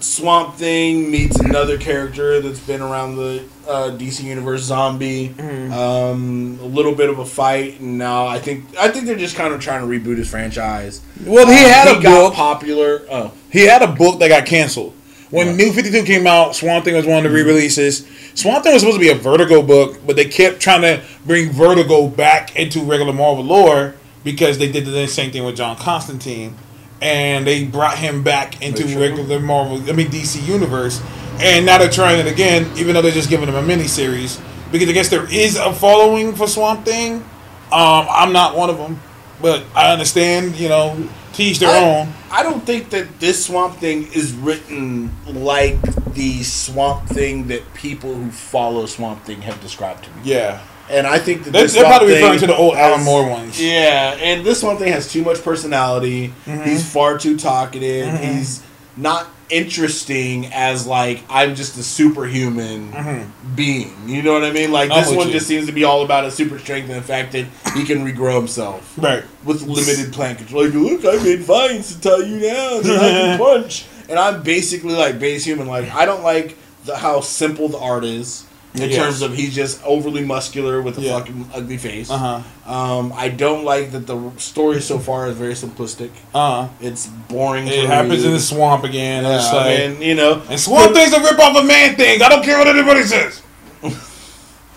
Swamp 0.00 0.54
Thing 0.56 1.10
meets 1.10 1.38
another 1.40 1.78
character 1.78 2.40
that's 2.40 2.60
been 2.60 2.82
around 2.82 3.16
the 3.16 3.42
uh, 3.66 3.90
DC 3.96 4.22
universe, 4.22 4.62
Zombie. 4.62 5.30
Mm-hmm. 5.30 5.72
Um, 5.72 6.58
a 6.60 6.66
little 6.66 6.94
bit 6.94 7.08
of 7.10 7.18
a 7.18 7.24
fight, 7.26 7.80
and 7.80 7.96
now 7.98 8.26
I 8.26 8.38
think 8.38 8.64
I 8.78 8.88
think 8.88 9.06
they're 9.06 9.16
just 9.16 9.36
kind 9.36 9.52
of 9.54 9.60
trying 9.60 9.80
to 9.80 9.86
reboot 9.86 10.16
his 10.18 10.28
franchise. 10.30 11.00
well, 11.24 11.46
he 11.46 11.64
Um, 11.64 11.70
had 11.70 11.88
a 11.88 11.94
he 11.96 12.02
got 12.02 12.20
book. 12.28 12.34
popular. 12.34 13.02
Oh, 13.10 13.32
He 13.50 13.60
had 13.66 13.82
a 13.82 13.88
book 13.88 14.18
that 14.20 14.28
got 14.28 14.46
canceled. 14.46 14.94
When 15.30 15.46
Right. 15.48 15.56
New 15.56 15.72
52 15.72 16.02
came 16.04 16.26
out, 16.26 16.56
Swamp 16.56 16.84
Thing 16.84 16.96
was 16.96 17.06
one 17.06 17.18
of 17.24 17.30
the 17.30 17.30
re-releases. 17.30 18.04
Swamp 18.34 18.64
Thing 18.64 18.72
was 18.72 18.82
supposed 18.82 18.96
to 18.96 19.00
be 19.00 19.10
a 19.10 19.14
Vertigo 19.14 19.62
book, 19.62 19.98
but 20.06 20.16
they 20.16 20.24
kept 20.24 20.60
trying 20.60 20.82
to 20.82 21.02
bring 21.26 21.50
Vertigo 21.50 22.08
back 22.08 22.56
into 22.56 22.80
regular 22.80 23.12
Marvel 23.12 23.44
lore 23.44 23.94
because 24.24 24.58
they 24.58 24.70
did 24.70 24.84
the 24.84 25.06
same 25.06 25.30
thing 25.30 25.44
with 25.44 25.56
John 25.56 25.76
Constantine. 25.76 26.56
And 27.02 27.46
they 27.46 27.64
brought 27.64 27.96
him 27.96 28.22
back 28.22 28.60
into 28.60 28.86
sure. 28.86 29.00
regular 29.00 29.40
Marvel, 29.40 29.78
I 29.88 29.92
mean 29.92 30.08
DC 30.08 30.46
Universe. 30.46 31.02
And 31.40 31.64
now 31.64 31.78
they're 31.78 31.88
trying 31.88 32.18
it 32.18 32.30
again, 32.30 32.70
even 32.76 32.94
though 32.94 33.02
they're 33.02 33.10
just 33.10 33.30
giving 33.30 33.48
him 33.48 33.54
a 33.54 33.62
miniseries. 33.62 34.40
Because 34.70 34.88
I 34.88 34.92
guess 34.92 35.08
there 35.08 35.32
is 35.32 35.56
a 35.56 35.72
following 35.72 36.34
for 36.34 36.46
Swamp 36.46 36.84
Thing. 36.84 37.16
Um, 37.72 38.06
I'm 38.10 38.32
not 38.32 38.56
one 38.56 38.68
of 38.68 38.76
them. 38.76 39.00
But 39.40 39.64
I 39.74 39.90
understand, 39.92 40.56
you 40.56 40.68
know, 40.68 41.08
to 41.40 41.50
each 41.50 41.58
their 41.58 41.70
I, 41.70 42.00
own. 42.00 42.12
I 42.30 42.42
don't 42.42 42.64
think 42.64 42.90
that 42.90 43.18
this 43.20 43.46
Swamp 43.46 43.76
Thing 43.76 44.12
is 44.12 44.32
written 44.32 45.10
like 45.26 45.80
the 46.14 46.42
Swamp 46.42 47.08
Thing 47.08 47.48
that 47.48 47.74
people 47.74 48.14
who 48.14 48.30
follow 48.30 48.86
Swamp 48.86 49.24
Thing 49.24 49.42
have 49.42 49.60
described 49.60 50.04
to 50.04 50.10
me. 50.10 50.22
Yeah. 50.24 50.60
And 50.88 51.06
I 51.06 51.20
think 51.20 51.44
that 51.44 51.52
They're, 51.52 51.68
they're 51.68 51.84
probably 51.84 52.14
referring 52.14 52.40
to 52.40 52.48
the 52.48 52.56
old 52.56 52.74
Alan 52.74 53.04
Moore 53.04 53.28
ones. 53.28 53.62
Yeah, 53.62 54.16
and 54.20 54.44
this 54.44 54.60
one 54.60 54.76
Thing 54.76 54.92
has 54.92 55.10
too 55.10 55.22
much 55.22 55.40
personality. 55.42 56.28
Mm-hmm. 56.46 56.64
He's 56.64 56.92
far 56.92 57.16
too 57.16 57.36
talkative. 57.36 58.18
He's 58.18 58.60
not 59.00 59.26
interesting 59.48 60.46
as 60.52 60.86
like 60.86 61.22
I'm 61.28 61.54
just 61.54 61.76
a 61.76 61.82
superhuman 61.82 63.32
being. 63.54 63.92
You 64.08 64.22
know 64.22 64.32
what 64.32 64.44
I 64.44 64.52
mean? 64.52 64.70
Like 64.72 64.90
Mm-hmm. 64.90 64.98
I'm 64.98 65.04
this 65.04 65.16
one 65.16 65.26
you. 65.28 65.32
just 65.34 65.46
seems 65.46 65.66
to 65.66 65.72
be 65.72 65.84
all 65.84 66.02
about 66.04 66.24
his 66.24 66.34
super 66.34 66.58
strength 66.58 66.88
and 66.88 66.98
the 66.98 67.02
fact 67.06 67.32
that 67.32 67.46
he 67.74 67.84
can 67.84 68.04
regrow 68.04 68.36
himself 68.36 68.96
Right. 68.98 69.24
with 69.44 69.62
limited 69.62 70.12
plant 70.12 70.38
control. 70.38 70.64
Like, 70.64 70.74
look, 70.74 71.04
I 71.04 71.22
made 71.22 71.40
vines 71.40 71.94
to 71.94 72.00
tie 72.00 72.24
you 72.24 72.40
down, 72.40 72.80
and 72.80 72.90
I 72.92 73.10
can 73.10 73.38
punch. 73.46 73.86
And 74.08 74.18
I'm 74.18 74.42
basically 74.42 74.94
like 74.94 75.18
base 75.18 75.44
human. 75.44 75.66
Like, 75.68 75.90
I 75.92 76.04
don't 76.04 76.22
like 76.22 76.56
the 76.84 76.96
how 76.96 77.20
simple 77.20 77.68
the 77.68 77.78
art 77.78 78.04
is 78.04 78.44
in 78.74 78.88
Yes. 78.88 78.94
terms 78.96 79.22
of 79.22 79.34
he's 79.34 79.54
just 79.54 79.82
overly 79.84 80.24
muscular 80.24 80.80
with 80.80 80.96
a 80.98 81.00
Yeah. 81.00 81.18
fucking 81.18 81.50
ugly 81.54 81.76
face. 81.76 82.10
Uh 82.10 82.18
huh. 82.66 82.72
Um, 82.72 83.12
I 83.16 83.28
don't 83.28 83.64
like 83.64 83.90
that 83.92 84.06
the 84.06 84.30
story 84.36 84.80
so 84.80 84.98
far 84.98 85.26
is 85.28 85.36
very 85.36 85.54
simplistic. 85.54 86.10
Uh 86.34 86.62
huh. 86.62 86.68
It's 86.80 87.06
boring. 87.06 87.66
It 87.66 87.86
happens 87.86 88.20
read. 88.22 88.26
in 88.26 88.32
the 88.32 88.40
swamp 88.40 88.84
again. 88.84 89.24
Yeah, 89.24 89.38
like, 89.52 89.78
and 89.80 90.02
you 90.02 90.14
know, 90.14 90.42
and 90.48 90.58
swamp 90.60 90.94
things 90.94 91.12
a 91.12 91.20
rip 91.20 91.38
off 91.38 91.56
of 91.56 91.66
man 91.66 91.96
things. 91.96 92.22
I 92.22 92.28
don't 92.28 92.44
care 92.44 92.58
what 92.58 92.68
anybody 92.68 93.02
says. 93.02 93.42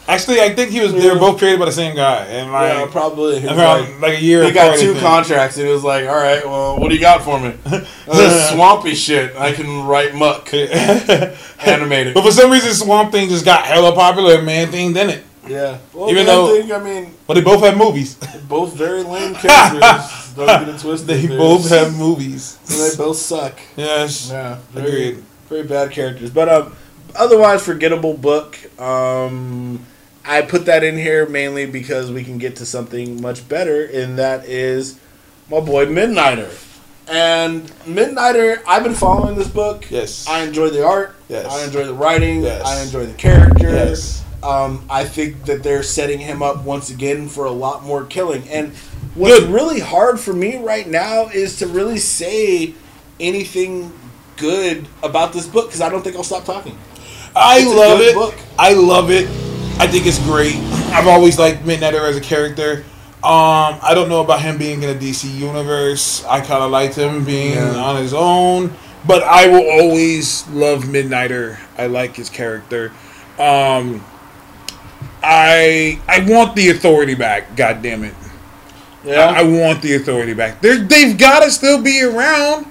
Actually, 0.05 0.41
I 0.41 0.53
think 0.53 0.72
he 0.72 0.81
was. 0.81 0.91
They 0.93 1.10
were 1.10 1.17
both 1.17 1.38
created 1.38 1.60
by 1.60 1.65
the 1.65 1.72
same 1.72 1.95
guy, 1.95 2.25
and 2.25 2.51
yeah, 2.51 2.81
like 2.81 2.91
probably. 2.91 3.45
Around 3.45 3.57
like- 3.57 4.01
like, 4.01 4.17
a 4.19 4.22
year. 4.22 4.41
They 4.41 4.51
got 4.51 4.77
two 4.77 4.95
contracts, 4.95 5.57
and 5.57 5.65
it 5.67 5.72
was 5.72 5.83
like, 5.83 6.05
all 6.07 6.15
right, 6.15 6.45
well, 6.45 6.77
what 6.77 6.89
do 6.89 6.95
you 6.95 7.01
got 7.01 7.24
for 7.24 7.39
me? 7.39 7.53
Uh, 8.05 8.51
swampy 8.51 8.93
shit. 8.95 9.33
I 9.38 9.53
can 9.53 9.88
write 9.88 10.13
muck, 10.13 10.53
animated." 10.53 12.13
but 12.13 12.24
for 12.24 12.31
some 12.31 12.51
reason, 12.51 12.74
Swamp 12.74 13.12
Thing 13.13 13.29
just 13.29 13.45
got 13.45 13.65
hella 13.65 13.93
popular, 13.95 14.36
and 14.36 14.45
Man 14.45 14.67
Thing 14.69 14.91
didn't. 14.93 15.24
Yeah. 15.48 15.77
Well, 15.93 16.10
Even 16.10 16.25
Man 16.25 16.36
though- 16.36 16.62
Thing, 16.62 16.72
I 16.74 16.79
mean, 16.79 17.13
But 17.27 17.36
they 17.36 17.41
both 17.41 17.62
had 17.62 17.77
movies. 17.77 18.15
both 18.48 18.74
very 18.75 19.03
lame 19.03 19.33
characters. 19.36 20.33
Don't 20.36 20.48
get 20.48 20.67
it 20.69 20.79
twisted. 20.79 21.07
they 21.07 21.22
dude. 21.27 21.38
both 21.38 21.69
have 21.69 21.98
movies. 21.98 22.57
they 22.67 22.95
both 22.98 23.17
suck. 23.17 23.57
Yes. 23.77 24.29
Yeah, 24.29 24.57
very, 24.72 24.88
Agreed. 25.10 25.24
very 25.48 25.63
bad 25.63 25.91
characters. 25.91 26.29
But 26.29 26.50
um, 26.50 26.75
otherwise, 27.15 27.63
forgettable 27.65 28.15
book. 28.15 28.57
Um, 28.79 29.86
I 30.25 30.42
put 30.42 30.65
that 30.65 30.84
in 30.84 30.98
here 30.98 31.27
mainly 31.27 31.65
because 31.65 32.12
we 32.12 32.24
can 32.24 32.38
get 32.38 32.56
to 32.58 32.65
something 32.65 33.22
much 33.22 33.48
better, 33.50 33.86
and 33.86 34.18
that 34.18 34.46
is 34.46 35.00
my 35.50 35.60
boy 35.60 35.86
Midnighter. 35.86 36.50
And 37.10 37.63
Midnighter, 37.86 38.62
I've 38.65 38.84
been 38.84 38.94
following 38.94 39.36
this 39.36 39.50
book. 39.50 39.89
Yes. 39.92 40.25
I 40.27 40.44
enjoy 40.44 40.70
the 40.70 40.86
art. 40.86 41.15
Yes. 41.27 41.46
I 41.51 41.65
enjoy 41.65 41.86
the 41.86 41.94
writing. 41.94 42.44
Yes. 42.44 42.65
I 42.65 42.82
enjoy 42.82 43.06
the 43.06 43.13
characters. 43.13 43.74
Yes. 43.74 44.24
Um, 44.42 44.86
I 44.89 45.03
think 45.03 45.44
that 45.46 45.63
they're 45.63 45.84
setting 45.84 46.20
him 46.20 46.42
up 46.42 46.63
once 46.63 46.89
again 46.89 47.27
for 47.27 47.44
a 47.46 47.51
lot 47.51 47.84
more 47.84 48.06
killing. 48.06 48.48
And 48.50 48.74
what's 49.15 49.39
Good. 49.42 49.50
really 49.50 49.82
hard 49.82 50.20
for 50.20 50.32
me 50.34 50.58
right 50.58 50.88
now 50.88 51.27
is 51.27 51.58
to 51.60 51.68
really 51.68 51.98
say 51.98 52.74
anything 53.20 53.92
good 54.38 54.88
about 55.03 55.34
this 55.34 55.46
book 55.48 55.68
because 55.68 55.82
I 55.82 55.89
don't 55.89 56.03
think 56.03 56.15
I'll 56.15 56.24
stop 56.24 56.46
talking. 56.46 56.77
I 57.36 57.60
It's 57.60 57.68
love 57.74 58.00
it. 58.00 58.15
book. 58.15 58.36
I 58.58 58.74
love 58.74 59.12
it. 59.12 59.27
I 59.80 59.88
think 59.88 60.06
it's 60.06 60.20
great. 60.20 60.56
I've 60.94 61.08
always 61.08 61.38
liked 61.38 61.63
Midnighter 61.63 62.08
as 62.08 62.15
a 62.15 62.22
character. 62.22 62.84
Um, 63.24 63.80
I 63.82 63.92
don't 63.94 64.10
know 64.10 64.22
about 64.22 64.42
him 64.42 64.58
being 64.58 64.84
in 64.84 64.89
a 64.89 64.96
DC 65.00 65.34
universe. 65.34 66.24
I 66.25 66.39
kind 66.42 66.63
of 66.63 66.72
liked 66.72 66.96
him 66.96 67.24
being 67.24 67.53
Yeah. 67.53 67.75
on 67.75 67.96
his 67.98 68.13
own, 68.13 68.74
but 69.08 69.24
I 69.24 69.48
will 69.48 69.70
always 69.70 70.48
love 70.50 70.84
Midnighter. 70.84 71.58
I 71.77 71.88
like 71.88 72.15
his 72.15 72.30
character. 72.30 72.92
Um, 73.39 74.03
I 75.24 76.00
I 76.08 76.25
want 76.30 76.56
the 76.56 76.70
authority 76.70 77.15
back. 77.15 77.56
God 77.56 77.82
damn 77.82 78.03
it! 78.03 78.13
I, 79.06 79.39
I 79.39 79.44
want 79.44 79.82
the 79.82 79.96
authority 79.96 80.34
back. 80.34 80.62
They're, 80.62 80.77
they've 80.80 81.18
got 81.18 81.44
to 81.44 81.51
still 81.51 81.82
be 81.82 82.01
around. 82.03 82.65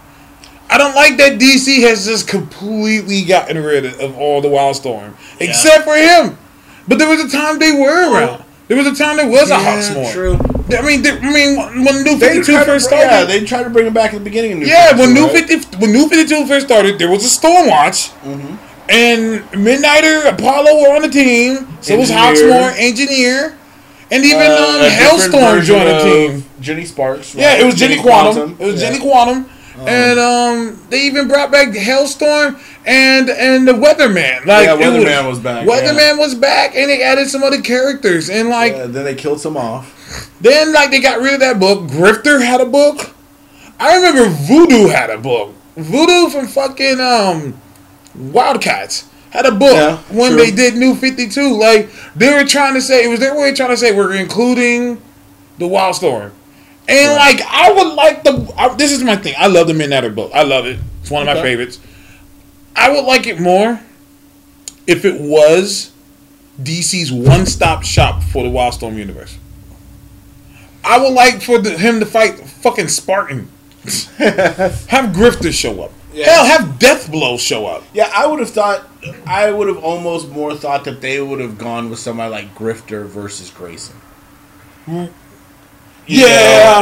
I 0.69 0.79
don't 0.79 0.95
like 0.95 1.17
that 1.19 1.39
DC 1.39 1.81
has 1.83 2.07
just 2.07 2.29
completely 2.29 3.25
gotten 3.25 3.63
rid 3.63 3.85
of 4.01 4.17
all 4.19 4.41
the 4.43 4.49
Wildstorm, 4.49 5.15
except 5.41 5.85
for 5.85 5.97
him. 5.97 6.39
But 6.89 6.99
there 6.99 7.09
was 7.09 7.21
a 7.25 7.29
time 7.29 7.59
they 7.59 7.73
were 7.73 8.13
around. 8.13 8.45
There 8.69 8.77
was 8.77 8.87
a 8.87 8.95
time 8.95 9.17
there 9.17 9.29
was 9.29 9.51
a 9.51 9.57
Hawksmoor. 9.57 10.13
true. 10.13 10.39
I 10.77 10.81
mean, 10.83 11.03
there, 11.03 11.19
I 11.21 11.33
mean, 11.33 11.85
when 11.85 12.03
New 12.05 12.17
They 12.19 12.37
Fifty 12.37 12.53
Two 12.53 12.65
first 12.65 12.87
started, 12.87 13.07
Yeah, 13.11 13.25
they 13.25 13.45
tried 13.45 13.65
to 13.65 13.71
bring 13.71 13.87
him 13.87 13.93
back 13.93 14.15
at 14.15 14.19
the 14.19 14.25
beginning. 14.25 14.53
Of 14.53 14.59
New 14.61 14.67
yeah, 14.67 14.91
52, 14.97 15.01
when 15.03 15.15
New 15.15 15.27
right? 15.27 15.49
Fifty 15.49 15.77
when 15.79 15.93
New 15.93 16.09
Fifty 16.09 16.35
Two 16.35 16.47
first 16.47 16.67
started, 16.67 16.99
there 16.99 17.11
was 17.11 17.25
a 17.25 17.29
Stormwatch, 17.41 18.13
Mm-hmm. 18.23 18.57
and 18.89 19.41
Midnighter, 19.53 20.33
Apollo 20.33 20.81
were 20.83 20.95
on 20.97 21.03
the 21.03 21.09
team. 21.09 21.69
So 21.83 21.97
was 21.99 22.11
Engineer. 22.11 22.53
Hawksmoor, 22.53 22.75
Engineer, 22.79 23.57
and 24.11 24.25
even 24.25 24.41
Uh, 24.41 24.55
um, 24.55 24.81
a 24.81 24.89
different 24.89 24.93
Hailstorm 24.95 25.43
version 25.57 25.65
joined 25.77 25.89
the 25.89 26.03
team. 26.05 26.45
Jenny 26.61 26.85
Sparks. 26.85 27.35
Yeah, 27.35 27.57
it 27.61 27.67
was 27.67 27.75
Jenny, 27.75 27.99
Quantum. 28.01 28.57
It 28.59 28.65
was 28.73 28.81
Yeah. 28.81 28.89
Jenny 28.89 29.01
Quantum. 29.01 29.51
And 29.79 30.19
um, 30.19 30.79
they 30.91 31.03
even 31.07 31.29
brought 31.29 31.51
back 31.51 31.75
Hailstorm 31.75 32.57
and 32.87 33.31
and 33.31 33.67
the 33.67 33.73
Weatherman. 33.73 34.45
Like 34.47 34.67
Yeah, 34.67 34.77
Weatherman 34.77 35.29
was 35.29 35.39
back, 35.41 35.67
Weatherman 35.67 36.19
was 36.19 36.35
back, 36.35 36.75
and 36.77 36.91
they 36.91 37.03
added 37.03 37.29
some 37.29 37.43
other 37.43 37.61
characters. 37.61 38.29
And 38.31 38.49
like 38.49 38.73
Yeah, 38.73 38.87
then 38.87 39.05
they 39.05 39.15
killed 39.15 39.41
some 39.41 39.57
off. 39.57 40.31
then, 40.41 40.73
like 40.73 40.91
they 40.91 41.01
got 41.01 41.21
rid 41.21 41.35
of 41.35 41.41
that 41.41 41.59
book. 41.59 41.89
Grifter 41.91 42.43
had 42.45 42.61
a 42.61 42.67
book. 42.67 43.11
I 43.81 43.97
remember 43.97 44.29
Voodoo 44.29 44.89
had 44.89 45.11
a 45.11 45.19
book. 45.19 45.55
Voodoo 45.77 46.29
from 46.29 46.47
fucking 46.47 47.01
um 47.01 47.55
Wildcats 48.15 49.09
had 49.31 49.47
a 49.47 49.53
book 49.53 49.73
Yeah, 49.73 49.97
when 50.15 50.33
true. 50.33 50.45
they 50.45 50.51
did 50.51 50.77
New 50.77 50.95
Fifty 50.95 51.29
Two. 51.29 51.57
Like 51.57 51.89
they 52.15 52.33
were 52.35 52.45
trying 52.45 52.75
to 52.75 52.83
say, 52.83 53.05
it 53.05 53.09
was 53.09 53.21
their 53.21 53.35
way 53.39 53.51
of 53.51 53.57
trying 53.57 53.71
to 53.71 53.77
say 53.77 53.97
we're 53.97 54.15
including 54.15 55.01
the 55.59 55.65
Wildstorm. 55.67 56.33
And 56.89 57.15
like 57.15 57.41
I 57.49 57.73
would 57.73 57.95
like 57.95 58.25
the. 58.25 58.53
I, 58.57 58.75
this 58.75 58.93
is 58.93 59.03
my 59.03 59.17
thing. 59.17 59.35
I 59.39 59.47
love 59.47 59.69
the 59.69 59.73
Midnighter 59.73 60.15
book. 60.15 60.33
I 60.35 60.43
love 60.43 60.67
it. 60.67 60.79
It's 61.01 61.11
one 61.11 61.27
of 61.27 61.35
my 61.35 61.41
favorites. 61.41 61.79
I 62.75 62.91
would 62.91 63.05
like 63.05 63.27
it 63.27 63.41
more 63.41 63.81
if 64.87 65.05
it 65.05 65.21
was 65.21 65.93
DC's 66.61 67.13
one-stop 67.13 67.83
shop 67.83 68.23
for 68.23 68.43
the 68.43 68.49
Wildstorm 68.49 68.97
universe. 68.97 69.39
I 70.85 70.99
would 70.99 71.13
like 71.13 71.41
for 71.43 71.59
the, 71.59 71.79
him 71.79 72.01
to 72.01 72.07
fight 72.07 72.39
fucking 72.39 72.89
Spartan. 72.89 73.49
have 74.19 75.13
Grifter 75.13 75.53
show 75.53 75.83
up. 75.83 75.93
Yeah. 76.13 76.27
Hell, 76.27 76.45
have 76.45 76.79
Deathblow 76.79 77.39
show 77.39 77.67
up. 77.67 77.85
Yeah, 77.95 78.11
I 78.15 78.27
would 78.27 78.41
have 78.41 78.51
thought. 78.51 78.87
I 79.27 79.51
would 79.51 79.69
have 79.69 79.79
almost 79.79 80.29
more 80.29 80.55
thought 80.55 80.85
that 80.85 81.01
they 81.01 81.21
would 81.21 81.41
have 81.41 81.59
gone 81.59 81.91
with 81.91 81.99
somebody 81.99 82.31
like 82.31 82.55
Grifter 82.55 83.07
versus 83.07 83.51
Grayson. 83.51 83.97
You 84.87 85.11
Yeah. 86.07 86.27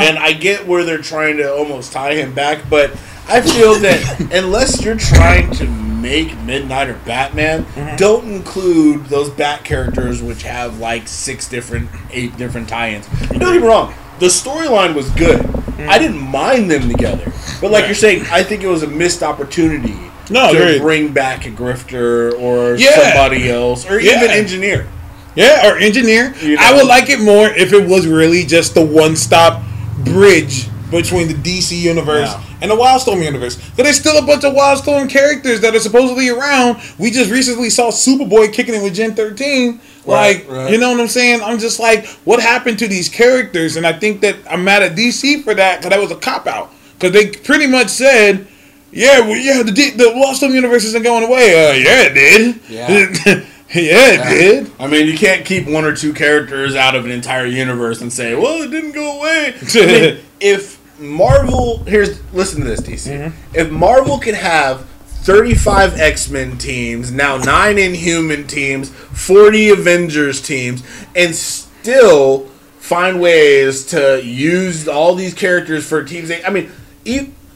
know, 0.00 0.07
and 0.09 0.19
I 0.19 0.33
get 0.33 0.67
where 0.67 0.85
they're 0.85 0.99
trying 0.99 1.37
to 1.39 1.53
almost 1.55 1.93
tie 1.93 2.15
him 2.15 2.33
back, 2.35 2.69
but 2.71 2.91
I 3.29 3.41
feel 3.43 3.75
that 3.81 4.31
unless 4.33 4.85
you're 4.85 4.97
trying 4.97 5.50
to 5.57 5.67
make 5.67 6.29
Midnighter 6.47 7.03
Batman, 7.05 7.65
Mm-hmm. 7.65 7.97
don't 7.97 8.25
include 8.33 9.07
those 9.07 9.29
Bat 9.31 9.65
characters 9.65 10.23
which 10.23 10.43
have 10.45 10.79
like 10.79 11.07
six 11.07 11.49
different, 11.49 11.89
eight 12.11 12.37
different 12.39 12.69
tie-ins. 12.69 13.07
Don't 13.29 13.39
get 13.39 13.53
me 13.62 13.69
wrong. 13.69 13.95
The 14.19 14.27
storyline 14.27 14.95
was 14.95 15.11
good. 15.11 15.47
I 15.81 15.99
didn't 15.99 16.21
mind 16.21 16.71
them 16.71 16.89
together, 16.91 17.33
but 17.61 17.71
like 17.71 17.83
Right. 17.83 17.87
you're 17.87 17.95
saying, 17.95 18.25
I 18.31 18.43
think 18.43 18.62
it 18.62 18.67
was 18.69 18.83
a 18.83 18.87
missed 18.87 19.23
opportunity 19.23 19.97
No, 20.29 20.53
to 20.53 20.59
agreed. 20.62 20.81
bring 20.83 21.09
back 21.12 21.47
a 21.47 21.50
grifter 21.50 22.33
or 22.39 22.75
Yeah. 22.77 22.91
somebody 23.15 23.50
else 23.50 23.89
or 23.89 23.99
Yeah. 24.00 24.17
even 24.19 24.31
engineer. 24.31 24.87
Yeah, 25.34 25.68
or 25.68 25.78
engineer. 25.78 26.34
You 26.40 26.56
I 26.58 26.75
would 26.75 26.87
like 26.87 27.08
it 27.08 27.20
more 27.20 27.49
if 27.49 27.72
it 27.72 27.88
was 27.88 28.06
really 28.06 28.44
just 28.44 28.75
the 28.75 28.84
one-stop 28.84 29.62
bridge 30.04 30.68
between 30.90 31.28
the 31.28 31.34
DC 31.34 31.78
universe 31.78 32.34
and 32.60 32.70
the 32.70 32.75
Wildstorm 32.75 33.25
universe. 33.25 33.56
But 33.76 33.84
there's 33.84 33.99
still 33.99 34.18
a 34.18 34.26
bunch 34.26 34.44
of 34.44 34.54
Wildstorm 34.54 35.08
characters 35.08 35.60
that 35.60 35.75
are 35.75 35.80
supposedly 35.80 36.28
around. 36.28 36.80
We 36.99 37.10
just 37.10 37.30
recently 37.30 37.70
saw 37.70 37.90
Superboy 37.90 38.52
kicking 38.52 38.75
it 38.75 38.82
with 38.82 38.94
Gen 38.94 39.14
13. 39.14 39.80
Right, 40.06 40.46
like, 40.46 40.49
right. 40.49 40.72
you 40.72 40.78
know 40.78 40.90
what 40.90 41.00
I'm 41.00 41.08
saying? 41.08 41.42
I'm 41.42 41.58
just 41.58 41.78
like, 41.78 42.06
what 42.25 42.40
happened 42.40 42.78
to 42.80 42.88
these 42.88 43.08
characters? 43.08 43.76
And 43.76 43.87
I 43.87 43.92
think 43.92 44.20
that 44.22 44.37
I'm 44.49 44.64
mad 44.64 44.82
at 44.82 44.96
DC 44.96 45.44
for 45.44 45.54
that 45.54 45.78
because 45.78 45.90
that 45.90 46.00
was 46.00 46.10
a 46.10 46.16
cop 46.16 46.46
out. 46.46 46.72
Because 46.94 47.12
they 47.12 47.30
pretty 47.30 47.66
much 47.66 47.88
said, 47.88 48.46
yeah, 48.92 49.20
well, 49.20 49.37
yeah, 49.37 49.62
the 49.62 49.70
the 49.72 50.04
Wildstorm 50.04 50.52
universe 50.52 50.84
isn't 50.84 51.02
going 51.02 51.25
away. 51.25 51.52
Uh, 51.52 51.75
yeah, 51.75 52.02
it 52.02 52.14
did. 52.14 52.60
Yeah. 52.68 53.44
yeah, 53.75 54.15
it 54.15 54.29
did. 54.29 54.73
I 54.81 54.89
mean, 54.89 55.07
you 55.07 55.17
can't 55.17 55.45
keep 55.45 55.69
one 55.69 55.85
or 55.85 55.95
two 55.95 56.12
characters 56.12 56.75
out 56.75 56.97
of 56.97 57.05
an 57.05 57.12
entire 57.12 57.47
universe 57.47 58.00
and 58.00 58.12
say, 58.12 58.35
"Well, 58.35 58.62
it 58.62 58.71
didn't 58.71 58.93
go 58.93 59.19
away." 59.19 59.55
I 59.75 59.87
mean, 59.87 60.19
if 60.41 60.81
Marvel, 60.99 61.79
here's 61.85 62.21
listen 62.33 62.62
to 62.62 62.67
this, 62.67 62.81
DC. 62.81 63.12
Mm-hmm. 63.12 63.57
If 63.57 63.71
Marvel 63.71 64.19
could 64.19 64.35
have 64.35 64.87
35 65.23 66.00
X-Men 66.00 66.59
teams, 66.59 67.12
now 67.12 67.37
9 67.37 67.79
Inhuman 67.79 68.49
teams, 68.49 68.91
40 68.91 69.71
Avengers 69.71 70.43
teams 70.43 70.83
and 71.15 71.35
still 71.35 72.47
find 72.79 73.21
ways 73.21 73.87
to 73.87 74.21
use 74.25 74.89
all 74.89 75.15
these 75.15 75.35
characters 75.35 75.87
for 75.87 76.03
teams. 76.03 76.33
I 76.45 76.50
mean, 76.50 76.73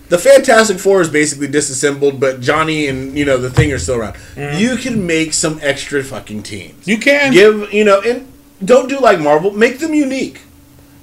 the 0.08 0.18
Fantastic 0.18 0.78
Four 0.78 1.00
is 1.00 1.08
basically 1.08 1.48
disassembled, 1.48 2.20
but 2.20 2.40
Johnny 2.40 2.86
and 2.88 3.16
you 3.16 3.24
know 3.24 3.38
the 3.38 3.50
Thing 3.50 3.72
are 3.72 3.78
still 3.78 3.96
around. 3.96 4.14
Mm-hmm. 4.34 4.58
You 4.58 4.76
can 4.76 5.06
make 5.06 5.32
some 5.32 5.58
extra 5.62 6.02
fucking 6.02 6.42
teams. 6.42 6.86
You 6.86 6.98
can. 6.98 7.32
Give 7.32 7.72
you 7.72 7.84
know, 7.84 8.00
and 8.00 8.30
don't 8.64 8.88
do 8.88 8.98
like 9.00 9.20
Marvel. 9.20 9.50
Make 9.50 9.78
them 9.78 9.94
unique. 9.94 10.42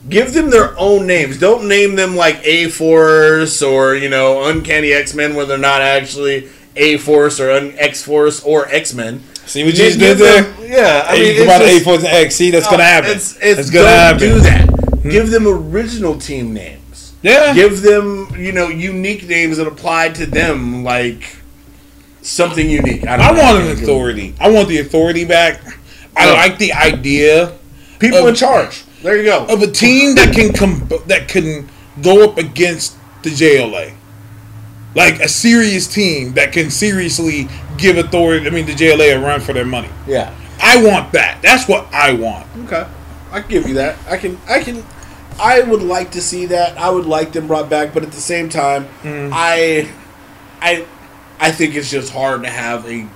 Give 0.10 0.34
them 0.34 0.50
their 0.50 0.77
own 0.79 1.05
names. 1.05 1.39
Don't 1.39 1.67
name 1.67 1.96
them 1.96 2.15
like 2.15 2.39
A 2.46 2.70
Force 2.70 3.62
or 3.62 3.96
you 3.96 4.10
know 4.10 4.43
Uncanny 4.46 4.91
X 4.93 5.13
Men 5.13 5.36
where 5.36 5.46
they're 5.46 5.58
not 5.58 5.81
actually 5.81 6.50
A 6.75 6.98
Force 6.98 7.39
or 7.39 7.51
Un- 7.51 7.74
X 7.77 8.03
Force 8.03 8.43
or 8.43 8.67
X 8.70 8.93
Men. 8.93 9.24
See 9.46 9.63
what 9.63 9.74
you 9.74 9.77
just 9.79 10.00
did 10.00 10.17
there? 10.17 10.43
Yeah, 10.62 11.05
I 11.08 11.13
mean, 11.13 11.24
you 11.24 11.29
it's 11.31 11.39
come 11.41 11.50
out 11.50 11.62
of 11.62 11.67
just- 11.67 11.81
A 11.81 11.84
Force 11.84 12.03
and 12.03 12.08
X. 12.13 12.36
See, 12.36 12.51
that's 12.51 12.67
gonna 12.67 12.84
happen. 12.84 13.12
It's, 13.12 13.36
it's 13.41 13.55
that's 13.58 13.70
gonna 13.70 13.86
don't 13.86 13.96
happen. 13.96 14.27
Hmm. 14.29 14.36
do 14.36 14.39
that. 14.41 15.12
Give 15.12 15.29
them 15.29 15.48
original 15.48 16.17
team 16.17 16.53
names. 16.53 16.80
Yeah. 17.21 17.53
Give 17.53 17.81
them 17.81 18.29
you 18.37 18.51
know 18.51 18.67
unique 18.69 19.27
names 19.27 19.57
that 19.57 19.67
apply 19.67 20.09
to 20.09 20.25
them, 20.25 20.83
like 20.83 21.37
something 22.21 22.69
unique. 22.69 23.05
I, 23.07 23.17
don't 23.17 23.25
I 23.25 23.31
want 23.53 23.63
an 23.63 23.71
authority. 23.71 24.35
I 24.39 24.49
want 24.49 24.67
the 24.69 24.79
authority 24.79 25.25
back. 25.25 25.61
I 26.15 26.25
No. 26.25 26.33
like 26.33 26.57
the 26.57 26.73
idea 26.73 27.53
People 27.99 28.19
of- 28.19 28.27
in 28.29 28.35
charge. 28.35 28.83
There 29.03 29.17
you 29.17 29.23
go. 29.23 29.45
of 29.45 29.61
a 29.63 29.67
team 29.67 30.13
that 30.15 30.33
can 30.35 30.53
com- 30.53 30.87
that 31.07 31.27
can 31.27 31.67
go 32.03 32.23
up 32.23 32.37
against 32.37 32.95
the 33.23 33.29
JLA. 33.31 33.93
Like 34.93 35.19
a 35.21 35.27
serious 35.27 35.87
team 35.87 36.33
that 36.33 36.51
can 36.51 36.69
seriously 36.69 37.47
give 37.77 37.97
authority. 37.97 38.45
I 38.45 38.49
mean, 38.51 38.65
the 38.67 38.73
JLA 38.73 39.15
a 39.15 39.19
run 39.19 39.39
for 39.39 39.53
their 39.53 39.65
money. 39.65 39.89
yeah. 40.07 40.33
I 40.63 40.83
want 40.83 41.11
that. 41.13 41.41
That's 41.41 41.67
what 41.67 41.87
I 41.91 42.13
want. 42.13 42.45
Okay, 42.65 42.85
I 43.31 43.41
can 43.41 43.49
give 43.49 43.67
you 43.67 43.73
that. 43.75 43.97
I 44.07 44.17
can. 44.17 44.37
I 44.47 44.61
can. 44.61 44.83
I 45.41 45.62
would 45.62 45.81
like 45.81 46.12
to 46.12 46.21
see 46.21 46.45
that. 46.48 46.77
I 46.77 46.89
would 46.89 47.05
like 47.05 47.31
them 47.31 47.48
brought 47.48 47.69
back, 47.69 47.93
but 47.93 48.03
at 48.03 48.12
the 48.12 48.21
same 48.21 48.48
time, 48.48 48.86
mm. 49.01 49.31
I, 49.33 49.91
I, 50.62 50.86
I 51.39 51.51
think 51.51 51.75
it's 51.75 51.89
just 51.89 52.13
hard 52.13 52.43
to 52.43 52.50
have 52.50 52.88
a 52.88 53.07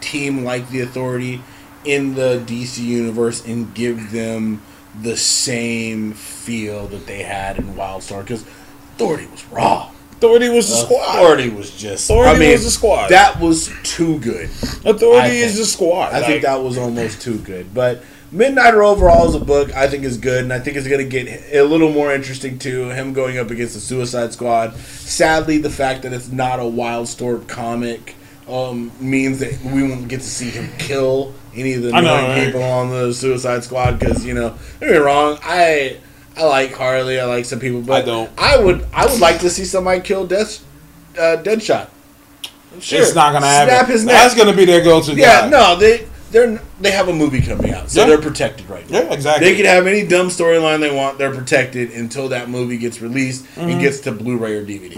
team 0.00 0.44
like 0.44 0.68
the 0.70 0.80
Authority 0.80 1.42
in 1.84 2.14
the 2.14 2.42
DC 2.46 2.78
universe 2.78 3.46
and 3.46 3.72
give 3.74 4.10
them 4.10 4.62
the 5.00 5.16
same 5.16 6.12
feel 6.12 6.88
that 6.88 7.06
they 7.06 7.22
had 7.22 7.58
in 7.58 7.74
Wildstorm 7.74 8.22
because 8.22 8.44
Authority 8.96 9.26
was 9.26 9.46
raw. 9.46 9.90
Authority 10.12 10.50
was 10.50 10.68
the 10.68 10.74
uh, 10.74 10.84
squad. 10.84 11.14
Authority 11.16 11.48
was 11.48 11.70
just. 11.70 12.10
Authority 12.10 12.36
I 12.36 12.38
mean, 12.38 12.52
was 12.52 12.64
the 12.64 12.70
squad. 12.70 13.08
That 13.08 13.40
was 13.40 13.72
too 13.82 14.18
good. 14.18 14.50
Authority 14.84 15.38
is 15.38 15.56
the 15.56 15.64
squad. 15.64 16.12
I 16.12 16.18
Like, 16.18 16.26
think 16.26 16.42
that 16.42 16.62
was 16.62 16.76
almost 16.76 17.22
too 17.22 17.38
good. 17.38 17.72
But 17.72 18.02
Midnighter 18.32 18.86
overall 18.86 19.28
as 19.28 19.34
a 19.34 19.40
book, 19.40 19.74
I 19.74 19.88
think 19.88 20.04
is 20.04 20.16
good, 20.16 20.44
and 20.44 20.52
I 20.52 20.60
think 20.60 20.76
it's 20.76 20.86
going 20.86 21.00
to 21.00 21.24
get 21.24 21.52
a 21.52 21.62
little 21.62 21.90
more 21.90 22.12
interesting 22.12 22.58
too. 22.58 22.88
Him 22.90 23.12
going 23.12 23.38
up 23.38 23.50
against 23.50 23.74
the 23.74 23.80
Suicide 23.80 24.32
Squad. 24.32 24.76
Sadly, 24.76 25.58
the 25.58 25.70
fact 25.70 26.02
that 26.02 26.12
it's 26.12 26.30
not 26.30 26.60
a 26.60 26.62
Wildstorm 26.62 27.48
comic 27.48 28.14
um, 28.48 28.92
means 29.00 29.40
that 29.40 29.60
we 29.64 29.82
won't 29.82 30.06
get 30.08 30.20
to 30.20 30.26
see 30.26 30.50
him 30.50 30.68
kill 30.78 31.34
any 31.54 31.74
of 31.74 31.82
the 31.82 31.90
know, 31.90 32.02
right? 32.02 32.44
people 32.44 32.62
on 32.62 32.90
the 32.90 33.12
Suicide 33.12 33.64
Squad. 33.64 33.98
Because 33.98 34.24
you 34.24 34.34
know, 34.34 34.50
don't 34.78 34.80
get 34.80 34.92
me 34.92 34.96
wrong, 34.98 35.38
I 35.42 35.98
I 36.36 36.44
like 36.44 36.72
Harley, 36.72 37.18
I 37.18 37.24
like 37.24 37.44
some 37.44 37.58
people, 37.58 37.82
but 37.82 38.02
I 38.02 38.06
don't. 38.06 38.30
I 38.38 38.58
would 38.58 38.86
I 38.92 39.06
would 39.06 39.20
like 39.20 39.40
to 39.40 39.50
see 39.50 39.64
somebody 39.64 40.00
kill 40.02 40.26
Death, 40.26 40.64
uh, 41.16 41.42
Deadshot. 41.42 41.88
Sure. 42.78 43.00
It's 43.00 43.14
not 43.14 43.32
gonna 43.32 43.46
happen. 43.46 43.74
Snap 43.74 43.86
his 43.88 44.04
neck. 44.04 44.14
That's 44.14 44.34
gonna 44.36 44.56
be 44.56 44.64
their 44.64 44.82
go-to. 44.84 45.14
Yeah, 45.14 45.42
guy. 45.42 45.48
no, 45.48 45.76
they 45.76 46.06
they're 46.30 46.60
they 46.80 46.90
have 46.90 47.08
a 47.08 47.12
movie 47.12 47.40
coming 47.42 47.72
out, 47.72 47.90
so 47.90 48.00
Yeah. 48.00 48.06
they're 48.08 48.18
protected 48.22 48.68
right 48.68 48.88
now. 48.90 49.00
Yeah, 49.00 49.12
exactly. 49.12 49.48
They 49.48 49.56
can 49.56 49.64
have 49.66 49.86
any 49.86 50.06
dumb 50.06 50.28
storyline 50.28 50.80
they 50.80 50.94
want. 50.94 51.18
They're 51.18 51.34
protected 51.34 51.90
until 51.92 52.28
that 52.28 52.48
movie 52.48 52.76
gets 52.78 53.00
released 53.00 53.44
and 53.56 53.80
gets 53.80 54.00
to 54.00 54.12
Blu-ray 54.12 54.54
or 54.56 54.64
DVD. 54.64 54.94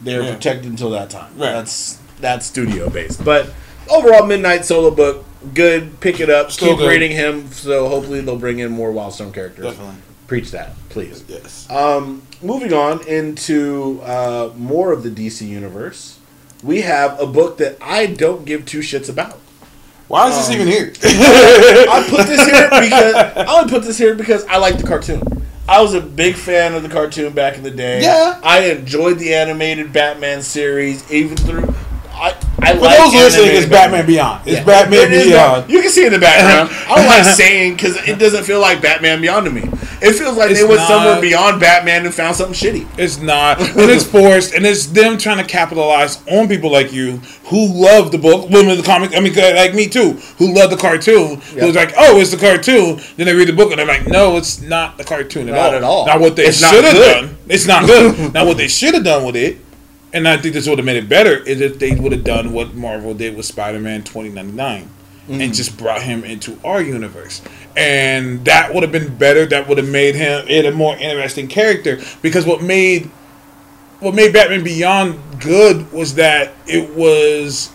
They're 0.00 0.20
Mm-hmm. 0.20 0.26
Yeah. 0.28 0.34
protected 0.34 0.70
until 0.70 0.90
that 0.90 1.10
time. 1.10 1.32
Right. 1.36 1.52
That's 1.52 1.98
that's 2.20 2.46
studio 2.46 2.88
based. 2.88 3.24
But 3.24 3.52
overall, 3.90 4.26
Midnight 4.26 4.64
solo 4.64 4.90
book 4.90 5.24
good. 5.54 6.00
Pick 6.00 6.20
it 6.20 6.30
up. 6.30 6.50
Still 6.52 6.70
Keep 6.70 6.78
good. 6.78 6.88
rating 6.88 7.12
him. 7.12 7.50
So 7.52 7.88
hopefully 7.88 8.20
they'll 8.20 8.38
bring 8.38 8.58
in 8.60 8.72
more 8.72 8.92
Wildstorm 8.92 9.32
characters. 9.34 9.66
Definitely. 9.66 9.96
Preach 10.26 10.50
that, 10.50 10.72
please. 10.88 11.22
Yes. 11.28 11.70
Um, 11.70 12.22
moving 12.42 12.72
on 12.72 13.06
into 13.06 14.00
uh, 14.02 14.50
more 14.56 14.92
of 14.92 15.04
the 15.04 15.10
DC 15.10 15.46
universe, 15.46 16.18
we 16.64 16.80
have 16.80 17.20
a 17.20 17.26
book 17.26 17.58
that 17.58 17.76
I 17.80 18.06
don't 18.06 18.44
give 18.44 18.66
two 18.66 18.80
shits 18.80 19.08
about. 19.08 19.38
Why 20.08 20.28
is 20.28 20.36
this 20.36 20.48
um, 20.48 20.54
even 20.54 20.66
here? 20.68 20.92
I 21.02 22.06
put 22.08 22.26
this 22.26 22.44
here 22.46 22.68
because 22.70 23.14
I 23.14 23.58
only 23.58 23.70
put 23.70 23.82
this 23.82 23.98
here 23.98 24.14
because 24.14 24.44
I 24.44 24.58
like 24.58 24.78
the 24.78 24.86
cartoon. 24.86 25.22
I 25.68 25.82
was 25.82 25.94
a 25.94 26.00
big 26.00 26.36
fan 26.36 26.74
of 26.74 26.84
the 26.84 26.88
cartoon 26.88 27.32
back 27.32 27.56
in 27.56 27.64
the 27.64 27.72
day. 27.72 28.02
Yeah. 28.02 28.40
I 28.44 28.70
enjoyed 28.70 29.18
the 29.18 29.34
animated 29.34 29.92
Batman 29.92 30.42
series, 30.42 31.10
even 31.10 31.36
through. 31.36 31.74
I, 32.18 32.28
I 32.60 32.74
For 32.74 32.80
like 32.80 32.98
those 32.98 33.12
listening, 33.14 33.50
it's 33.56 33.66
Batman 33.66 34.06
Beyond. 34.06 34.46
It's 34.46 34.56
Yeah. 34.58 34.64
Batman 34.64 35.00
It 35.00 35.12
is 35.12 35.24
Beyond. 35.28 35.62
Bat- 35.64 35.70
You 35.70 35.82
can 35.82 35.90
see 35.90 36.02
it 36.02 36.06
in 36.06 36.12
the 36.14 36.18
background. 36.18 36.70
Uh-huh. 36.70 36.94
I 36.94 36.96
don't 36.96 37.06
like 37.06 37.24
saying 37.36 37.74
because 37.74 37.96
it 38.08 38.18
doesn't 38.18 38.44
feel 38.44 38.60
like 38.60 38.80
Batman 38.80 39.20
Beyond 39.20 39.44
to 39.46 39.50
me. 39.52 39.62
It 40.02 40.12
feels 40.14 40.36
like 40.36 40.50
It's 40.50 40.60
they 40.60 40.66
went 40.66 40.80
not. 40.80 40.88
somewhere 40.88 41.20
beyond 41.20 41.58
Batman 41.60 42.04
and 42.04 42.14
found 42.14 42.36
something 42.36 42.54
shitty. 42.54 42.86
It's 42.98 43.18
not, 43.18 43.58
and 43.60 43.90
it's 43.90 44.04
forced, 44.04 44.52
and 44.54 44.66
it's 44.66 44.86
them 44.86 45.16
trying 45.18 45.38
to 45.38 45.44
capitalize 45.44 46.22
on 46.28 46.48
people 46.48 46.70
like 46.70 46.92
you 46.92 47.18
who 47.46 47.66
love 47.72 48.12
the 48.12 48.18
book, 48.18 48.48
women 48.50 48.76
the 48.76 48.82
comic. 48.82 49.14
I 49.16 49.20
mean, 49.20 49.38
uh, 49.38 49.52
like 49.56 49.74
me 49.74 49.88
too, 49.88 50.12
who 50.38 50.52
love 50.54 50.70
the 50.70 50.76
cartoon. 50.76 51.40
Who's 51.40 51.74
like, 51.74 51.92
oh, 51.96 52.18
it's 52.20 52.30
the 52.30 52.36
cartoon. 52.36 53.00
Then 53.16 53.26
they 53.26 53.34
read 53.34 53.48
the 53.48 53.52
book 53.54 53.70
and 53.70 53.78
they're 53.78 53.86
like, 53.86 54.06
no, 54.06 54.36
it's 54.36 54.60
not 54.60 54.96
the 54.98 55.04
cartoon 55.04 55.48
at 55.48 55.54
Not 55.54 55.58
all. 55.58 55.70
Not 55.70 55.74
at 55.74 55.82
all. 55.84 56.06
Now 56.06 56.18
what 56.18 56.36
they 56.36 56.50
should 56.52 56.84
have 56.84 56.94
done, 56.94 57.36
it's 57.48 57.66
not 57.66 57.86
good. 57.86 58.32
now 58.34 58.44
what 58.46 58.56
they 58.58 58.68
should 58.68 58.94
have 58.94 59.04
done 59.04 59.24
with 59.24 59.36
it, 59.36 59.58
and 60.16 60.26
I 60.26 60.38
think 60.38 60.54
this 60.54 60.66
would 60.66 60.78
have 60.78 60.86
made 60.86 60.96
it 60.96 61.10
better, 61.10 61.36
is 61.36 61.60
if 61.60 61.78
they 61.78 61.94
would 61.94 62.12
have 62.12 62.24
done 62.24 62.52
what 62.54 62.74
Marvel 62.74 63.12
did 63.12 63.36
with 63.36 63.44
Spider-Man 63.44 64.02
2099. 64.02 64.88
Mm-hmm. 65.28 65.40
And 65.40 65.52
just 65.52 65.76
brought 65.76 66.02
him 66.02 66.22
into 66.22 66.56
our 66.64 66.80
universe, 66.80 67.42
and 67.76 68.44
that 68.44 68.72
would 68.72 68.84
have 68.84 68.92
been 68.92 69.16
better. 69.16 69.44
That 69.44 69.66
would 69.66 69.76
have 69.76 69.88
made 69.88 70.14
him 70.14 70.46
it 70.46 70.64
a 70.64 70.70
more 70.70 70.96
interesting 70.96 71.48
character. 71.48 71.98
Because 72.22 72.46
what 72.46 72.62
made 72.62 73.06
what 73.98 74.14
made 74.14 74.32
Batman 74.32 74.62
Beyond 74.62 75.18
good 75.40 75.90
was 75.90 76.14
that 76.14 76.52
it 76.68 76.94
was 76.94 77.72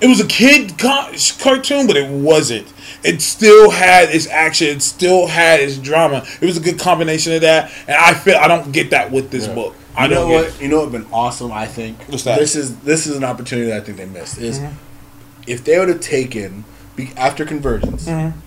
it 0.00 0.06
was 0.06 0.20
a 0.20 0.26
kid 0.28 0.78
co- 0.78 1.12
cartoon, 1.40 1.88
but 1.88 1.96
it 1.96 2.08
wasn't. 2.08 2.72
It 3.02 3.20
still 3.20 3.72
had 3.72 4.10
its 4.10 4.28
action. 4.28 4.68
It 4.68 4.82
still 4.82 5.26
had 5.26 5.58
its 5.58 5.76
drama. 5.76 6.24
It 6.40 6.46
was 6.46 6.56
a 6.56 6.60
good 6.60 6.78
combination 6.78 7.32
of 7.32 7.40
that, 7.40 7.72
and 7.88 7.96
I 7.96 8.14
feel 8.14 8.36
I 8.36 8.46
don't 8.46 8.70
get 8.70 8.90
that 8.90 9.10
with 9.10 9.32
this 9.32 9.48
book. 9.48 9.74
I 9.96 10.04
You 10.06 10.10
know 10.14 10.28
what? 10.28 10.44
it. 10.46 10.60
You 10.60 10.68
know 10.68 10.78
what 10.80 10.90
would 10.90 11.02
been 11.02 11.12
awesome. 11.12 11.52
I 11.52 11.66
think 11.66 11.98
What's 12.04 12.24
that? 12.24 12.38
This 12.38 12.56
is 12.56 12.76
this 12.80 13.06
is 13.06 13.16
an 13.16 13.24
opportunity 13.24 13.68
that 13.70 13.82
I 13.82 13.84
think 13.84 13.98
they 13.98 14.06
missed. 14.06 14.38
Is 14.38 14.58
Mm-hmm. 14.58 14.74
if 15.46 15.64
they 15.64 15.78
would 15.78 15.88
have 15.88 16.00
taken 16.00 16.64
after 17.16 17.44
convergence, 17.44 18.06
Mm-hmm. 18.06 18.38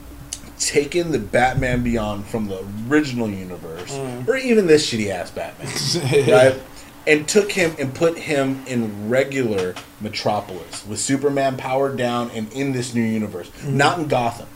taken 0.59 1.11
the 1.11 1.19
Batman 1.19 1.83
Beyond 1.83 2.25
from 2.25 2.47
the 2.47 2.65
original 2.89 3.29
universe, 3.29 3.91
Mm-hmm. 3.93 4.29
or 4.29 4.37
even 4.37 4.67
this 4.67 4.89
shitty 4.91 5.09
ass 5.09 5.31
Batman, 5.31 6.27
right? 6.31 6.61
And 7.07 7.27
took 7.27 7.51
him 7.51 7.75
and 7.77 7.93
put 7.93 8.17
him 8.17 8.63
in 8.65 9.09
regular 9.09 9.75
Metropolis 10.01 10.85
with 10.87 10.99
Superman 10.99 11.55
powered 11.57 11.97
down 11.97 12.31
and 12.31 12.51
in 12.53 12.71
this 12.71 12.95
new 12.95 13.03
universe, 13.03 13.49
Mm-hmm. 13.49 13.77
not 13.77 13.99
in 13.99 14.07
Gotham. 14.07 14.47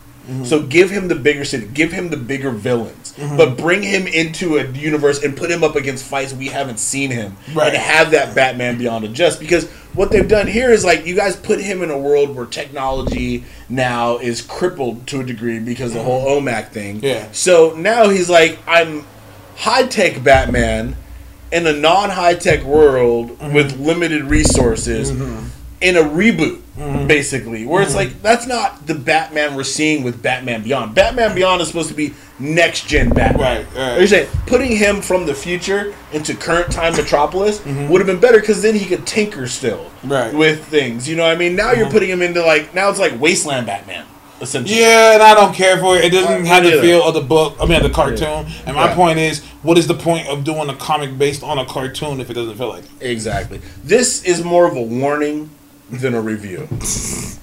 So 0.44 0.62
give 0.62 0.92
him 0.92 1.08
the 1.08 1.16
bigger 1.16 1.44
city, 1.44 1.68
give 1.74 1.92
him 1.92 2.10
the 2.10 2.18
bigger 2.18 2.52
villains, 2.52 3.14
Mm-hmm. 3.18 3.36
but 3.38 3.58
bring 3.58 3.82
him 3.84 4.06
into 4.08 4.58
a 4.58 4.68
universe 4.72 5.24
and 5.24 5.36
put 5.36 5.50
him 5.52 5.64
up 5.64 5.76
against 5.76 6.06
fights 6.06 6.34
we 6.34 6.48
haven't 6.48 6.78
seen 6.80 7.10
him, 7.12 7.36
Right. 7.54 7.70
and 7.74 7.78
have 7.78 8.12
that 8.12 8.34
Batman 8.36 8.78
Beyond 8.78 9.04
adjust. 9.06 9.40
Because 9.40 9.68
what 9.94 10.12
they've 10.12 10.28
done 10.28 10.46
here 10.48 10.70
is 10.72 10.86
like 10.86 11.06
you 11.08 11.16
guys 11.16 11.36
put 11.36 11.60
him 11.60 11.82
in 11.82 11.90
a 11.90 11.98
world 11.98 12.36
where 12.36 12.46
technology 12.46 13.44
now 13.68 14.18
is 14.20 14.42
crippled 14.42 15.06
to 15.08 15.20
a 15.22 15.24
degree 15.24 15.60
because 15.60 15.94
the 15.94 16.04
whole 16.04 16.40
OMAC 16.40 16.70
thing. 16.70 16.98
Mm-hmm. 16.98 17.06
Yeah. 17.06 17.28
So 17.32 17.74
now 17.76 18.10
he's 18.10 18.30
like, 18.30 18.60
I'm 18.68 19.06
high 19.58 19.88
tech 19.88 20.24
Batman 20.24 20.96
in 21.52 21.66
a 21.66 21.74
non 21.74 22.12
high 22.12 22.36
tech 22.36 22.64
world 22.64 23.32
Mm-hmm. 23.40 23.54
with 23.54 23.80
limited 23.80 24.24
resources 24.26 25.10
in 25.10 25.96
a 25.98 26.02
reboot, 26.02 26.62
Mm-hmm. 26.80 27.08
basically. 27.08 27.66
Where 27.66 27.82
it's 27.84 27.94
like, 27.94 28.22
that's 28.22 28.48
not 28.48 28.88
the 28.88 28.96
Batman 28.96 29.56
we're 29.56 29.64
seeing 29.66 30.02
with 30.04 30.22
Batman 30.24 30.64
Beyond. 30.64 30.96
Batman 30.96 31.36
Beyond 31.36 31.62
is 31.62 31.68
supposed 31.68 31.90
to 31.90 31.94
be 31.94 32.14
next 32.40 32.88
gen 32.88 33.10
Batman. 33.10 33.66
Right, 33.66 33.76
right. 33.76 33.98
You're 33.98 34.08
saying 34.08 34.30
putting 34.48 34.78
him 34.78 35.02
from 35.02 35.26
the 35.26 35.34
future 35.36 35.94
into 36.14 36.34
current 36.36 36.72
time 36.72 36.96
Metropolis 36.96 37.60
Mm-hmm. 37.60 37.90
would 37.90 38.00
have 38.00 38.08
been 38.08 38.20
better 38.22 38.40
because 38.40 38.62
then 38.62 38.76
he 38.76 38.86
could 38.86 39.06
tinker 39.06 39.46
still 39.48 39.92
Right. 40.06 40.34
with 40.34 40.64
things. 40.66 41.08
You 41.10 41.18
know 41.18 41.24
what 41.24 41.34
I 41.34 41.36
mean? 41.38 41.56
Now 41.58 41.74
you're 41.74 41.90
putting 41.90 42.10
him 42.10 42.22
into 42.22 42.42
like, 42.46 42.74
now 42.74 42.90
it's 42.90 43.00
like 43.00 43.20
Wasteland 43.20 43.66
Batman, 43.68 44.06
essentially. 44.40 44.80
Yeah, 44.80 45.16
and 45.16 45.22
I 45.22 45.36
don't 45.36 45.54
care 45.54 45.78
for 45.80 45.98
it. 45.98 46.06
It 46.06 46.12
doesn't 46.14 46.46
have 46.46 46.64
the 46.64 46.80
feel 46.80 47.04
of 47.04 47.14
the 47.14 47.20
book. 47.22 47.58
I 47.62 47.66
mean, 47.66 47.84
the 47.84 47.90
cartoon. 47.90 48.46
And 48.66 48.76
my 48.78 48.86
Yeah. 48.86 48.96
point 48.96 49.20
is, 49.20 49.42
what 49.64 49.78
is 49.78 49.88
the 49.88 49.96
point 49.96 50.28
of 50.30 50.46
doing 50.46 50.70
a 50.70 50.76
comic 50.76 51.18
based 51.18 51.44
on 51.44 51.60
a 51.60 51.66
cartoon 51.66 52.22
if 52.22 52.30
it 52.30 52.36
doesn't 52.36 52.56
feel 52.56 52.70
like 52.70 52.86
it? 53.02 53.06
Exactly. 53.12 53.60
This 53.84 54.24
is 54.24 54.46
more 54.46 54.66
of 54.66 54.78
a 54.78 54.82
warning 54.82 55.50
than 55.92 56.14
a 56.14 56.22
review. 56.22 56.68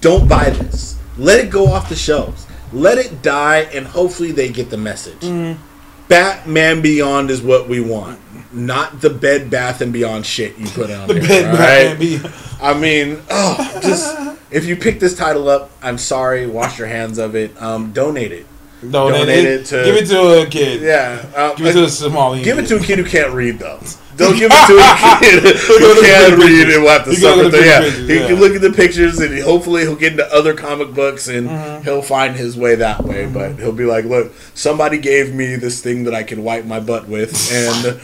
Don't 0.01 0.27
buy 0.27 0.49
this. 0.49 0.99
Let 1.17 1.39
it 1.43 1.49
go 1.49 1.67
off 1.67 1.89
the 1.89 1.95
shelves. 1.95 2.45
Let 2.73 2.97
it 2.97 3.21
die, 3.21 3.59
and 3.73 3.85
hopefully 3.87 4.31
they 4.31 4.49
get 4.49 4.69
the 4.69 4.77
message. 4.77 5.19
Mm-hmm. 5.21 5.61
Batman 6.07 6.81
Beyond 6.81 7.29
is 7.29 7.41
what 7.41 7.67
we 7.67 7.81
want, 7.81 8.19
not 8.53 9.01
the 9.01 9.09
Bed 9.09 9.49
Bath 9.49 9.81
and 9.81 9.91
Beyond 9.91 10.25
shit 10.25 10.57
you 10.57 10.67
put 10.67 10.89
on 10.89 11.07
The 11.07 11.15
here. 11.15 11.27
Bed 11.27 11.45
all 11.45 11.51
Bath 11.51 11.59
right? 11.59 11.87
and 11.87 11.99
Beyond. 11.99 12.33
I 12.61 12.73
mean, 12.79 13.21
oh, 13.29 13.79
just 13.81 14.37
if 14.51 14.65
you 14.65 14.75
pick 14.77 14.99
this 14.99 15.15
title 15.15 15.49
up, 15.49 15.69
I'm 15.81 15.97
sorry. 15.97 16.47
Wash 16.47 16.77
your 16.79 16.87
hands 16.87 17.17
of 17.17 17.35
it. 17.35 17.61
Um, 17.61 17.91
donate 17.91 18.31
it. 18.31 18.45
No, 18.83 19.09
Donate 19.09 19.25
they- 19.25 19.43
it 19.45 19.65
to- 19.65 19.83
give 19.85 19.95
it 19.95 20.05
to 20.07 20.41
a 20.41 20.45
kid. 20.45 20.81
Yeah, 20.81 21.25
uh, 21.35 21.53
Give 21.55 21.67
it 21.67 21.73
to 21.73 21.83
a 21.85 21.89
Somali. 21.89 22.43
Give 22.43 22.59
it 22.59 22.67
to 22.67 22.75
a 22.75 22.79
kid 22.79 22.99
who 22.99 23.05
can't 23.05 23.33
read, 23.33 23.57
though. 23.59 23.79
Don't 24.15 24.37
give 24.37 24.51
it 24.53 24.67
to 24.67 24.73
a 24.77 25.19
kid 25.19 25.57
who 25.57 25.79
look 25.79 25.97
at 25.97 26.29
the 26.29 26.35
can't 26.35 26.39
read 26.43 26.69
and 26.73 26.83
will 26.83 26.89
have 26.89 27.03
to 27.05 27.09
You 27.11 27.15
suffer 27.17 27.49
through. 27.49 27.59
Yeah, 27.59 27.79
pictures, 27.81 28.07
he 28.09 28.17
can 28.19 28.35
look 28.39 28.55
at 28.55 28.61
the 28.61 28.71
pictures 28.71 29.19
and 29.19 29.39
hopefully 29.43 29.81
he'll 29.83 29.95
get 29.95 30.11
into 30.13 30.25
other 30.33 30.53
comic 30.55 30.93
books 30.93 31.27
and 31.27 31.47
Mm-hmm. 31.49 31.83
he'll 31.83 32.01
find 32.03 32.35
his 32.35 32.55
way 32.57 32.75
that 32.75 33.03
way. 33.03 33.25
But 33.27 33.57
he'll 33.59 33.71
be 33.71 33.85
like, 33.85 34.05
"Look, 34.05 34.33
somebody 34.55 34.97
gave 34.99 35.33
me 35.35 35.55
this 35.55 35.81
thing 35.81 36.03
that 36.05 36.13
I 36.15 36.23
can 36.23 36.43
wipe 36.43 36.65
my 36.65 36.79
butt 36.79 37.07
with, 37.07 37.31
and 37.51 37.99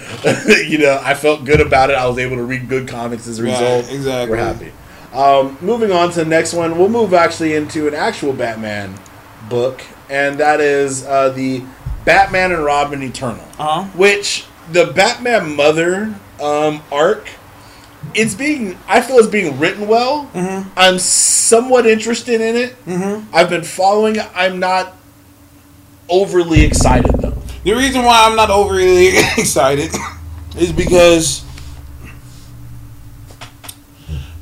you 0.72 0.78
know, 0.80 1.00
I 1.04 1.14
felt 1.16 1.46
good 1.46 1.62
about 1.62 1.90
it. 1.92 1.94
I 1.98 2.08
was 2.08 2.18
able 2.20 2.36
to 2.38 2.44
read 2.44 2.68
good 2.70 2.88
comics 2.88 3.28
as 3.28 3.40
a 3.40 3.44
Right, 3.44 3.52
result. 3.52 3.92
exactly. 3.92 4.30
We're 4.38 4.44
happy." 4.44 4.72
Um, 5.14 5.58
moving 5.62 5.92
on 5.92 6.10
to 6.12 6.24
the 6.24 6.26
next 6.30 6.54
one, 6.54 6.78
we'll 6.80 6.90
move 6.90 7.14
actually 7.14 7.54
into 7.54 7.88
an 7.88 7.94
actual 7.96 8.34
Batman 8.34 8.96
book, 9.50 9.82
and 10.14 10.38
that 10.40 10.62
is 10.62 11.04
uh, 11.06 11.30
the 11.30 11.64
Batman 12.06 12.52
and 12.52 12.64
Robin 12.64 13.02
Eternal 13.02 13.44
Uh-huh. 13.60 13.84
which 13.98 14.46
the 14.72 14.86
Batman 14.96 15.56
Mother 15.56 16.14
um, 16.42 16.82
arc, 16.92 17.28
it's 18.14 18.36
being 18.36 18.78
I 18.88 19.02
feel 19.02 19.18
it's 19.18 19.28
being 19.28 19.58
written 19.60 19.88
well. 19.88 20.30
Mm-hmm. 20.34 20.70
I'm 20.78 21.00
somewhat 21.00 21.86
interested 21.88 22.40
in 22.42 22.56
it. 22.56 22.76
I've 23.34 23.50
been 23.50 23.64
following. 23.64 24.18
it. 24.18 24.28
I'm 24.36 24.60
not 24.60 24.94
overly 26.10 26.64
excited 26.64 27.12
though. 27.20 27.38
The 27.64 27.74
reason 27.74 28.04
why 28.04 28.26
I'm 28.28 28.36
not 28.36 28.50
overly 28.50 29.08
excited 29.38 29.92
is 30.58 30.72
because 30.74 31.44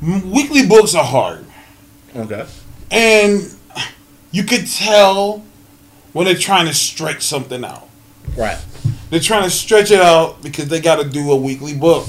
weekly 0.02 0.66
books 0.66 0.94
are 0.94 1.04
hard. 1.04 1.44
Okay. 2.14 2.44
And 2.90 3.42
you 4.32 4.42
could 4.44 4.66
tell 4.66 5.44
when 6.12 6.26
they're 6.26 6.34
trying 6.34 6.66
to 6.66 6.74
stretch 6.74 7.22
something 7.22 7.64
out. 7.64 7.88
Right. 8.36 8.58
They're 9.10 9.20
trying 9.20 9.44
to 9.44 9.50
stretch 9.50 9.90
it 9.90 10.00
out 10.00 10.42
because 10.42 10.68
they 10.68 10.80
got 10.80 11.02
to 11.02 11.08
do 11.08 11.32
a 11.32 11.36
weekly 11.36 11.74
book. 11.74 12.06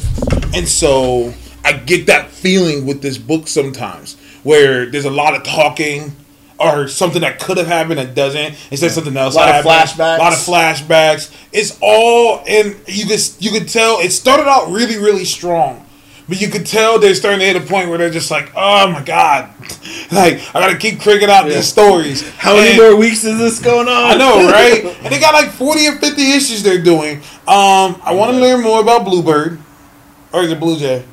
And 0.53 0.67
so 0.67 1.33
I 1.65 1.73
get 1.73 2.05
that 2.07 2.29
feeling 2.29 2.85
with 2.85 3.01
this 3.01 3.17
book 3.17 3.47
sometimes 3.47 4.15
where 4.43 4.85
there's 4.85 5.05
a 5.05 5.09
lot 5.09 5.35
of 5.35 5.43
talking 5.43 6.13
or 6.59 6.87
something 6.87 7.21
that 7.21 7.39
could 7.39 7.57
have 7.57 7.67
happened 7.67 7.97
that 7.97 8.13
doesn't 8.13 8.55
instead 8.71 8.87
of 8.87 8.91
something 8.93 9.17
else 9.17 9.33
A 9.35 9.37
lot 9.39 9.55
of 9.55 9.65
flashbacks. 9.65 10.17
a 10.17 10.21
lot 10.21 10.33
of 10.33 10.39
flashbacks 10.39 11.33
it's 11.51 11.77
all 11.81 12.43
and 12.47 12.75
you 12.87 13.05
just 13.05 13.41
you 13.41 13.51
could 13.51 13.67
tell 13.67 13.99
it 13.99 14.11
started 14.11 14.47
out 14.47 14.69
really 14.69 14.97
really 14.97 15.25
strong 15.25 15.82
but 16.27 16.39
you 16.41 16.47
could 16.49 16.65
tell 16.65 16.99
they're 16.99 17.15
starting 17.15 17.39
to 17.39 17.45
hit 17.45 17.55
a 17.55 17.61
point 17.65 17.89
where 17.89 17.97
they're 17.97 18.09
just 18.09 18.31
like 18.31 18.51
oh 18.55 18.89
my 18.91 19.03
god 19.03 19.49
like 20.11 20.39
i 20.55 20.59
gotta 20.59 20.77
keep 20.77 20.99
cranking 21.01 21.29
out 21.29 21.45
Yeah. 21.47 21.55
these 21.55 21.67
stories 21.67 22.27
How 22.37 22.55
many 22.55 22.77
more 22.77 22.95
weeks 22.95 23.23
is 23.23 23.37
this 23.37 23.59
going 23.59 23.87
on? 23.87 24.11
I 24.11 24.15
know, 24.15 24.47
right? 24.51 24.85
and 25.03 25.13
they 25.13 25.19
got 25.19 25.33
like 25.33 25.49
forty 25.51 25.87
or 25.87 25.93
fifty 25.97 26.31
issues 26.31 26.63
they're 26.63 26.81
doing. 26.81 27.17
Um, 27.47 27.99
I 28.03 28.13
want 28.13 28.31
to 28.31 28.37
learn 28.37 28.61
more 28.61 28.79
about 28.81 29.05
Bluebird, 29.05 29.59
or 30.31 30.43
is 30.43 30.51
it 30.51 30.59
Blue 30.59 30.77
Jay? 30.77 31.03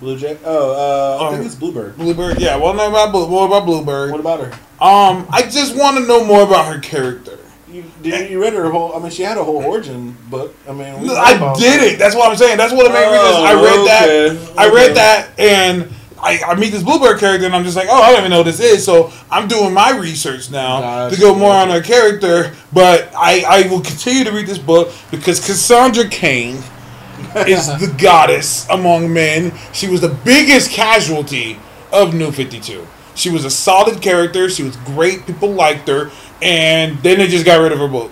Blue 0.00 0.16
Jay. 0.16 0.38
Oh, 0.44 0.70
uh, 0.72 1.22
I 1.24 1.28
Oh. 1.28 1.32
think 1.32 1.44
it's 1.46 1.54
Bluebird. 1.54 1.96
Bluebird. 1.96 2.40
Yeah, 2.40 2.54
I 2.54 2.56
want 2.56 2.78
to 2.78 2.84
know 2.84 2.90
about 2.90 3.12
Blue, 3.12 3.28
more 3.28 3.46
about 3.46 3.66
Bluebird. 3.66 4.10
What 4.12 4.20
about 4.20 4.40
her? 4.40 4.52
Um, 4.84 5.26
I 5.30 5.42
just 5.42 5.76
want 5.76 5.98
to 5.98 6.06
know 6.06 6.24
more 6.24 6.42
about 6.42 6.72
her 6.72 6.80
character. 6.80 7.38
You, 7.70 7.84
did 8.02 8.30
you 8.30 8.40
read 8.42 8.52
her 8.54 8.70
whole? 8.70 8.94
I 8.94 8.98
mean, 8.98 9.10
she 9.10 9.22
had 9.22 9.38
a 9.38 9.44
whole 9.44 9.58
origin 9.64 10.16
book. 10.28 10.54
I 10.68 10.72
mean, 10.72 11.00
we 11.00 11.08
talked 11.08 11.40
I 11.42 11.54
did 11.58 11.82
it. 11.94 11.98
That's 11.98 12.14
what 12.16 12.30
I'm 12.30 12.36
saying. 12.36 12.56
That's 12.58 12.72
what 12.72 12.86
it 12.86 12.92
made 12.92 13.06
me. 13.06 13.16
Just, 13.16 13.38
I 13.38 13.52
Oh, 13.54 13.64
read 13.64 13.86
that. 13.88 14.08
okay. 14.08 14.54
I 14.58 14.68
read 14.68 14.96
that, 14.96 15.28
and 15.38 15.88
I, 16.22 16.40
I 16.46 16.54
meet 16.56 16.70
this 16.70 16.82
Bluebird 16.82 17.18
character, 17.20 17.46
and 17.46 17.54
I'm 17.54 17.64
just 17.64 17.76
like, 17.76 17.88
oh, 17.90 18.02
I 18.02 18.10
don't 18.10 18.18
even 18.20 18.30
know 18.30 18.38
what 18.38 18.44
this 18.46 18.60
is. 18.60 18.84
So 18.84 19.12
I'm 19.30 19.46
doing 19.48 19.72
my 19.72 19.96
research 19.96 20.50
now 20.50 20.80
Gotcha. 20.80 21.14
to 21.16 21.20
go 21.22 21.34
more 21.34 21.52
on 21.54 21.70
her 21.70 21.80
character. 21.80 22.52
But 22.72 23.10
I, 23.16 23.44
I 23.46 23.68
will 23.70 23.80
continue 23.80 24.24
to 24.24 24.32
read 24.32 24.46
this 24.46 24.58
book 24.58 24.92
because 25.10 25.38
Cassandra 25.44 26.08
Cain 26.08 26.56
is 27.46 27.66
the 27.78 27.94
goddess 28.02 28.68
among 28.68 29.12
men. 29.12 29.52
She 29.72 29.88
was 29.88 30.00
the 30.00 30.08
biggest 30.24 30.70
casualty 30.72 31.58
of 31.92 32.14
New 32.14 32.32
52. 32.32 32.86
She 33.14 33.30
was 33.30 33.44
a 33.44 33.50
solid 33.50 34.00
character. 34.00 34.48
She 34.48 34.62
was 34.62 34.76
great. 34.76 35.26
People 35.26 35.50
liked 35.52 35.88
her. 35.88 36.10
And 36.42 36.98
then 36.98 37.18
they 37.18 37.28
just 37.28 37.44
got 37.44 37.60
rid 37.60 37.72
of 37.72 37.78
her 37.78 37.88
book. 37.88 38.10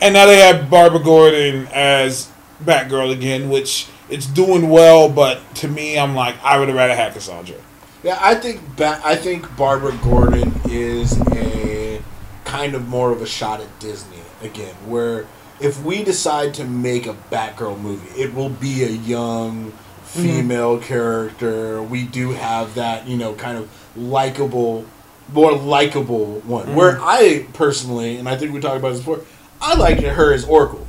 And 0.00 0.14
now 0.14 0.26
they 0.26 0.38
have 0.38 0.70
Barbara 0.70 1.00
Gordon 1.00 1.66
as 1.72 2.30
Batgirl 2.64 3.12
again, 3.12 3.48
which 3.48 3.88
it's 4.08 4.26
doing 4.26 4.68
well, 4.68 5.08
but 5.08 5.54
to 5.56 5.68
me, 5.68 5.98
I'm 5.98 6.14
like, 6.14 6.42
I 6.42 6.58
would 6.58 6.68
have 6.68 6.76
rather 6.76 6.94
had 6.94 7.12
Cassandra. 7.12 7.56
Yeah, 8.02 8.18
I 8.20 8.34
think 8.34 8.76
ba- 8.76 9.00
I 9.04 9.14
think 9.14 9.54
Barbara 9.56 9.96
Gordon 10.02 10.58
is 10.70 11.20
a 11.32 12.00
kind 12.44 12.74
of 12.74 12.88
more 12.88 13.12
of 13.12 13.20
a 13.20 13.26
shot 13.26 13.60
at 13.60 13.78
Disney 13.78 14.22
again, 14.42 14.74
where 14.86 15.26
if 15.60 15.82
we 15.84 16.02
decide 16.02 16.54
to 16.54 16.64
make 16.64 17.06
a 17.06 17.14
Batgirl 17.30 17.78
movie, 17.78 18.20
it 18.20 18.34
will 18.34 18.48
be 18.48 18.84
a 18.84 18.88
young 18.88 19.70
mm-hmm. 19.70 20.22
female 20.22 20.78
character. 20.80 21.82
We 21.82 22.04
do 22.04 22.30
have 22.30 22.74
that, 22.74 23.06
you 23.06 23.18
know, 23.18 23.34
kind 23.34 23.58
of 23.58 23.70
likable, 23.96 24.86
more 25.32 25.52
likable 25.52 26.40
one. 26.40 26.74
Where 26.74 26.98
I 27.00 27.46
personally, 27.52 28.16
and 28.16 28.28
I 28.28 28.36
think 28.36 28.52
we 28.52 28.60
talked 28.60 28.76
about 28.76 28.90
this 28.90 28.98
before, 28.98 29.20
I 29.60 29.74
liked 29.74 30.02
her 30.02 30.32
as 30.32 30.44
Oracle. 30.44 30.86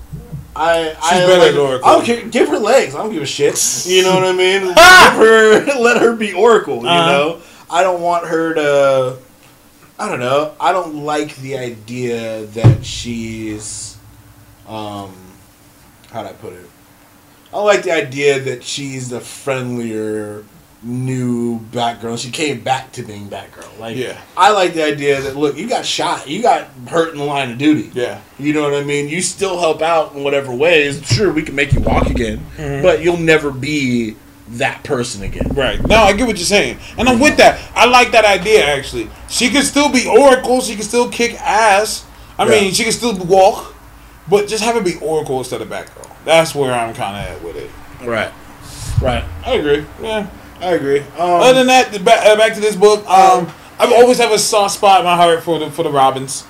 I, 0.56 0.96
I 1.02 1.12
better 1.20 1.38
like- 1.40 1.52
as 1.52 1.58
Oracle. 1.58 1.88
I 1.90 1.94
don't 1.94 2.06
care. 2.06 2.26
Give 2.28 2.50
her 2.50 2.58
legs. 2.60 2.94
I 2.96 3.04
don't 3.04 3.14
give 3.14 3.24
a 3.24 3.26
shit. 3.26 3.86
You 3.86 4.04
know 4.04 4.16
what 4.16 4.26
I 4.26 4.32
mean? 4.34 4.62
give 4.68 4.76
her, 4.76 5.66
let 5.82 6.02
her 6.02 6.16
be 6.16 6.34
Oracle. 6.34 6.82
You 6.82 6.88
Uh-huh. 6.90 7.12
know, 7.12 7.42
I 7.70 7.84
don't 7.84 8.02
want 8.02 8.28
her 8.28 8.54
to. 8.56 9.18
I 9.98 10.10
don't 10.10 10.20
know. 10.20 10.54
I 10.60 10.72
don't 10.72 11.04
like 11.06 11.36
the 11.38 11.58
idea 11.58 12.46
that 12.48 12.84
she's. 12.86 13.98
Um, 14.68 15.14
how'd 16.12 16.26
I 16.26 16.34
put 16.34 16.54
it? 16.54 16.66
I 17.54 17.60
like 17.62 17.84
the 17.84 17.92
idea 17.92 18.40
that 18.40 18.64
she's 18.64 19.10
the 19.10 19.20
friendlier 19.20 20.44
new 20.84 21.60
Batgirl. 21.72 22.18
She 22.18 22.32
came 22.32 22.62
back 22.62 22.92
to 22.94 23.04
being 23.04 23.28
Batgirl. 23.30 23.80
Like, 23.80 23.96
Yeah. 23.98 24.20
I 24.36 24.52
like 24.52 24.74
the 24.74 24.84
idea 24.84 25.22
that 25.22 25.36
look, 25.36 25.58
you 25.58 25.68
got 25.68 25.86
shot, 25.86 26.28
you 26.28 26.42
got 26.42 26.68
hurt 26.88 27.12
in 27.14 27.20
the 27.20 27.24
line 27.24 27.52
of 27.52 27.58
duty. 27.58 27.92
Yeah. 27.94 28.20
You 28.40 28.54
know 28.54 28.64
what 28.64 28.74
I 28.74 28.84
mean? 28.84 29.08
You 29.08 29.22
still 29.22 29.60
help 29.60 29.82
out 29.82 30.14
in 30.16 30.24
whatever 30.24 30.54
ways. 30.54 31.06
Sure, 31.06 31.32
we 31.32 31.44
can 31.44 31.56
make 31.56 31.74
you 31.74 31.82
walk 31.82 32.08
again, 32.10 32.40
Mm-hmm. 32.58 32.82
but 32.84 33.04
you'll 33.04 33.18
never 33.18 33.52
be 33.52 34.16
that 34.50 34.84
person 34.84 35.24
again. 35.24 35.48
Right. 35.54 35.80
No, 35.88 35.96
I 35.98 36.14
get 36.14 36.28
what 36.28 36.38
you're 36.38 36.46
saying. 36.46 36.78
And 36.98 37.08
I'm 37.08 37.20
with 37.20 37.38
that. 37.38 37.60
I 37.76 37.86
like 37.86 38.12
that 38.12 38.26
idea, 38.26 38.66
actually. 38.66 39.10
She 39.30 39.50
can 39.50 39.64
still 39.64 39.90
be 39.92 40.08
Oracle. 40.08 40.62
She 40.62 40.74
can 40.76 40.84
still 40.84 41.10
kick 41.10 41.40
ass. 41.40 42.04
I 42.38 42.44
Yeah. 42.46 42.52
mean, 42.62 42.74
she 42.74 42.84
can 42.84 42.92
still 42.92 43.16
walk. 43.16 43.76
But 44.30 44.48
just 44.48 44.64
have 44.64 44.76
it 44.78 44.84
be 44.84 44.96
Oracle 44.96 45.38
instead 45.40 45.62
of 45.62 45.70
Batgirl. 45.70 46.10
That's 46.26 46.54
where 46.54 46.74
I'm 46.74 46.94
kind 46.94 47.18
of 47.18 47.36
at 47.38 47.44
with 47.44 47.56
it. 47.56 47.70
Right. 48.06 48.32
Right. 49.02 49.24
I 49.46 49.54
agree. 49.54 49.86
Yeah. 50.02 50.28
I 50.62 50.74
agree. 50.74 51.00
Um, 51.00 51.06
Other 51.20 51.54
than 51.56 51.68
that, 51.68 52.04
back, 52.06 52.26
uh, 52.26 52.36
back 52.36 52.54
to 52.54 52.60
this 52.62 52.76
book. 52.76 53.08
Um, 53.10 53.52
I've 53.80 53.92
always 53.94 54.20
have 54.20 54.32
a 54.32 54.38
soft 54.40 54.76
spot 54.76 55.00
in 55.00 55.06
my 55.06 55.16
heart 55.16 55.44
for 55.44 55.58
the 55.60 55.72
for 55.72 55.84
the 55.84 55.90
Robins. 55.92 56.44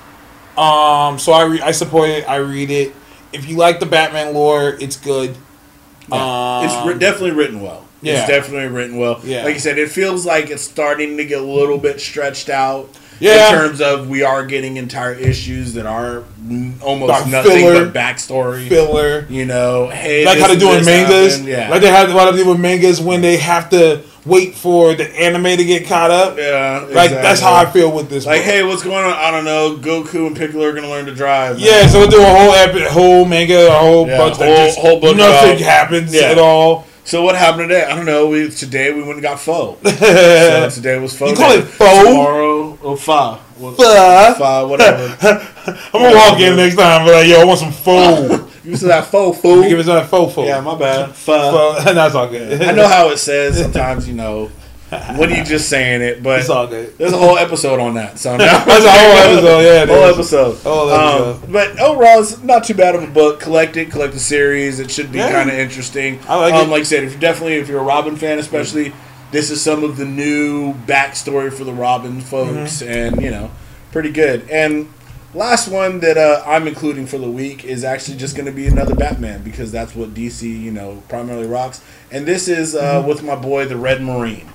Um, 0.58 1.18
so 1.18 1.32
I 1.32 1.44
re- 1.44 1.62
I 1.62 1.72
support 1.72 2.10
it. 2.10 2.28
I 2.28 2.36
read 2.38 2.70
it. 2.70 2.94
If 3.32 3.48
you 3.48 3.56
like 3.56 3.80
the 3.80 3.86
Batman 3.86 4.34
lore, 4.34 4.76
it's 4.82 4.98
good. 4.98 5.38
Yeah. 6.10 6.66
it's 6.66 6.86
ri- 6.86 6.94
Um, 6.94 7.00
definitely 7.00 7.32
written 7.32 7.62
well. 7.62 7.86
yeah. 8.02 8.20
It's 8.20 8.28
definitely 8.28 8.68
written 8.68 8.98
well. 8.98 9.22
Yeah. 9.24 9.46
Like 9.46 9.54
you 9.54 9.60
said, 9.62 9.78
it 9.78 9.90
feels 9.90 10.26
like 10.26 10.50
it's 10.50 10.62
starting 10.64 11.16
to 11.18 11.24
get 11.26 11.40
a 11.40 11.46
little 11.46 11.78
bit 11.78 12.02
stretched 12.02 12.50
out. 12.50 12.90
Yeah. 13.22 13.48
In 13.50 13.56
terms 13.56 13.82
of 13.82 14.10
we 14.10 14.24
are 14.24 14.46
getting 14.46 14.78
entire 14.78 15.14
issues 15.14 15.74
that 15.76 15.86
are 15.86 16.24
almost 16.82 17.10
Like 17.10 17.28
nothing 17.28 17.52
filler. 17.52 17.86
but 17.86 17.94
backstory. 17.94 18.68
Filler. 18.68 19.26
You 19.30 19.46
know, 19.46 19.88
hey, 19.90 20.26
like 20.26 20.40
how 20.40 20.48
they 20.48 20.58
do 20.58 20.72
in 20.74 20.84
mangas. 20.84 21.34
happened. 21.38 21.48
Yeah. 21.50 21.70
Like 21.70 21.82
they 21.82 21.90
have 21.90 22.10
a 22.10 22.14
lot 22.14 22.28
of 22.30 22.36
do 22.36 22.48
with 22.50 22.60
mangas 22.60 23.00
when 23.00 23.22
they 23.22 23.38
have 23.38 23.70
to 23.70 24.02
wait 24.26 24.54
for 24.56 24.94
the 24.94 25.08
anime 25.20 25.44
to 25.58 25.64
get 25.66 25.88
caught 25.88 26.12
up. 26.12 26.38
yeah. 26.38 26.86
Like 26.90 27.12
that's 27.12 27.40
how 27.42 27.54
I 27.54 27.66
feel 27.72 27.92
with 27.92 28.10
this. 28.10 28.26
Like, 28.26 28.40
book. 28.42 28.46
hey, 28.46 28.64
what's 28.64 28.84
going 28.84 29.06
on? 29.06 29.14
I 29.14 29.30
don't 29.32 29.46
know. 29.46 29.78
Goku 29.78 30.26
and 30.28 30.36
Piccolo 30.36 30.66
are 30.66 30.74
gonna 30.74 30.90
learn 30.90 31.06
to 31.06 31.14
drive. 31.16 31.58
man. 31.58 31.66
yeah. 31.66 31.88
So 31.88 32.00
we'll 32.00 32.10
do 32.10 32.22
a 32.22 32.26
whole 32.26 32.54
epic, 32.54 32.84
whole 32.88 33.26
manga, 33.26 33.68
a 33.68 33.72
whole 33.80 34.08
Yeah, 34.08 34.18
bunch 34.18 34.38
whole- 34.38 34.48
just 34.48 34.80
whole 34.80 35.00
book 35.00 35.16
nothing 35.16 35.50
about- 35.58 35.62
happens 35.62 36.14
Yeah. 36.14 36.22
at 36.32 36.40
all. 36.40 36.88
So 37.04 37.24
what 37.24 37.36
happened 37.36 37.70
today? 37.70 37.84
I 37.84 37.96
don't 37.96 38.06
know. 38.06 38.28
We 38.28 38.50
today 38.52 38.92
we 38.94 39.02
went 39.02 39.14
and 39.14 39.22
got 39.24 39.40
pho. 39.40 39.76
so 39.84 40.70
today 40.72 41.00
was 41.00 41.18
pho. 41.18 41.28
You 41.30 41.36
call 41.36 41.50
day. 41.50 41.58
it 41.60 41.64
pho? 41.66 42.04
Tomorrow, 42.04 42.61
oh 42.84 42.96
fa, 42.96 43.40
Well, 43.60 43.74
Pho. 43.74 44.34
fa, 44.38 44.68
whatever. 44.68 45.04
I'm 45.94 46.02
gonna 46.02 46.16
walk 46.16 46.40
in 46.40 46.56
next 46.56 46.76
time, 46.76 47.02
and 47.02 47.06
be 47.06 47.12
like, 47.12 47.28
yo, 47.28 47.42
I 47.42 47.46
want 47.46 47.60
some 47.60 47.72
pho. 47.72 48.48
you 48.64 48.76
said 48.76 48.90
that 48.90 49.06
faux 49.06 49.40
food. 49.40 49.68
Give 49.70 49.80
us 49.80 49.86
that 49.88 50.10
pho 50.10 50.28
pho. 50.28 50.46
Yeah, 50.46 50.60
my 50.62 50.78
bad. 50.78 51.16
Pho. 51.16 51.76
Pho. 51.84 51.94
That's 51.94 52.16
all 52.16 52.28
good. 52.28 52.62
I 52.62 52.72
know 52.72 52.88
how 52.88 53.10
it 53.10 53.18
says. 53.18 53.60
Sometimes 53.60 54.08
you 54.08 54.14
know 54.16 54.50
What 54.90 55.32
are 55.32 55.36
you 55.38 55.44
just 55.46 55.70
saying 55.70 56.02
it, 56.02 56.22
but 56.22 56.40
it's 56.42 56.50
all 56.50 56.68
good. 56.68 56.98
there's 56.98 57.14
a 57.14 57.18
whole 57.18 57.38
episode 57.38 57.80
on 57.80 57.94
that. 57.94 58.20
So 58.20 58.36
now 58.36 58.66
That's 58.66 58.84
a 58.86 58.92
whole 58.92 59.12
episode. 59.34 59.62
Yeah, 59.62 59.84
it 59.84 59.90
whole 59.90 60.04
is. 60.06 60.14
episode. 60.16 60.56
Whole 60.58 60.90
Um, 60.92 61.42
but 61.50 61.80
overall, 61.80 62.20
it's 62.20 62.42
not 62.44 62.66
too 62.66 62.74
bad 62.74 62.96
of 62.96 63.04
a 63.04 63.08
book. 63.08 63.40
Collect 63.40 63.78
it, 63.78 63.90
collect 63.90 64.14
the 64.14 64.20
series. 64.20 64.80
It 64.80 64.92
should 64.92 65.12
be 65.12 65.20
Yeah. 65.20 65.32
kind 65.32 65.50
of 65.50 65.56
interesting. 65.56 66.20
I 66.28 66.36
like 66.36 66.54
um, 66.56 66.68
it. 66.68 66.72
Like 66.72 66.82
I 66.82 66.84
said, 66.84 67.04
if 67.04 67.12
you're 67.12 67.22
definitely 67.22 67.54
if 67.56 67.70
you're 67.70 67.80
a 67.80 67.84
Robin 67.84 68.16
fan, 68.18 68.38
especially, 68.38 68.92
this 69.32 69.50
is 69.52 69.62
some 69.62 69.84
of 69.84 69.98
the 69.98 70.06
new 70.06 70.74
backstory 70.86 71.52
for 71.52 71.64
the 71.64 71.74
Robin 71.74 72.22
folks, 72.22 72.82
Mm-hmm. 72.82 72.92
and 72.92 73.22
you 73.22 73.32
know, 73.32 73.52
pretty 73.92 74.12
good. 74.12 74.50
And 74.50 74.92
last 75.34 75.68
one 75.70 76.00
that 76.02 76.18
uh, 76.18 76.44
I'm 76.46 76.68
including 76.68 77.06
for 77.08 77.18
the 77.18 77.30
week 77.32 77.64
is 77.64 77.84
actually 77.84 78.18
just 78.18 78.36
going 78.36 78.46
to 78.48 78.52
be 78.52 78.68
another 78.68 78.96
Batman 78.96 79.44
because 79.44 79.72
that's 79.72 79.96
what 79.96 80.14
DC 80.14 80.44
you 80.44 80.72
know 80.72 81.02
primarily 81.10 81.48
rocks. 81.48 81.82
And 82.12 82.26
this 82.26 82.48
is 82.48 82.76
uh, 82.76 83.00
Mm-hmm. 83.00 83.08
with 83.10 83.24
my 83.24 83.36
boy 83.36 83.66
the 83.66 83.78
Red 83.78 84.02
Marine. 84.02 84.48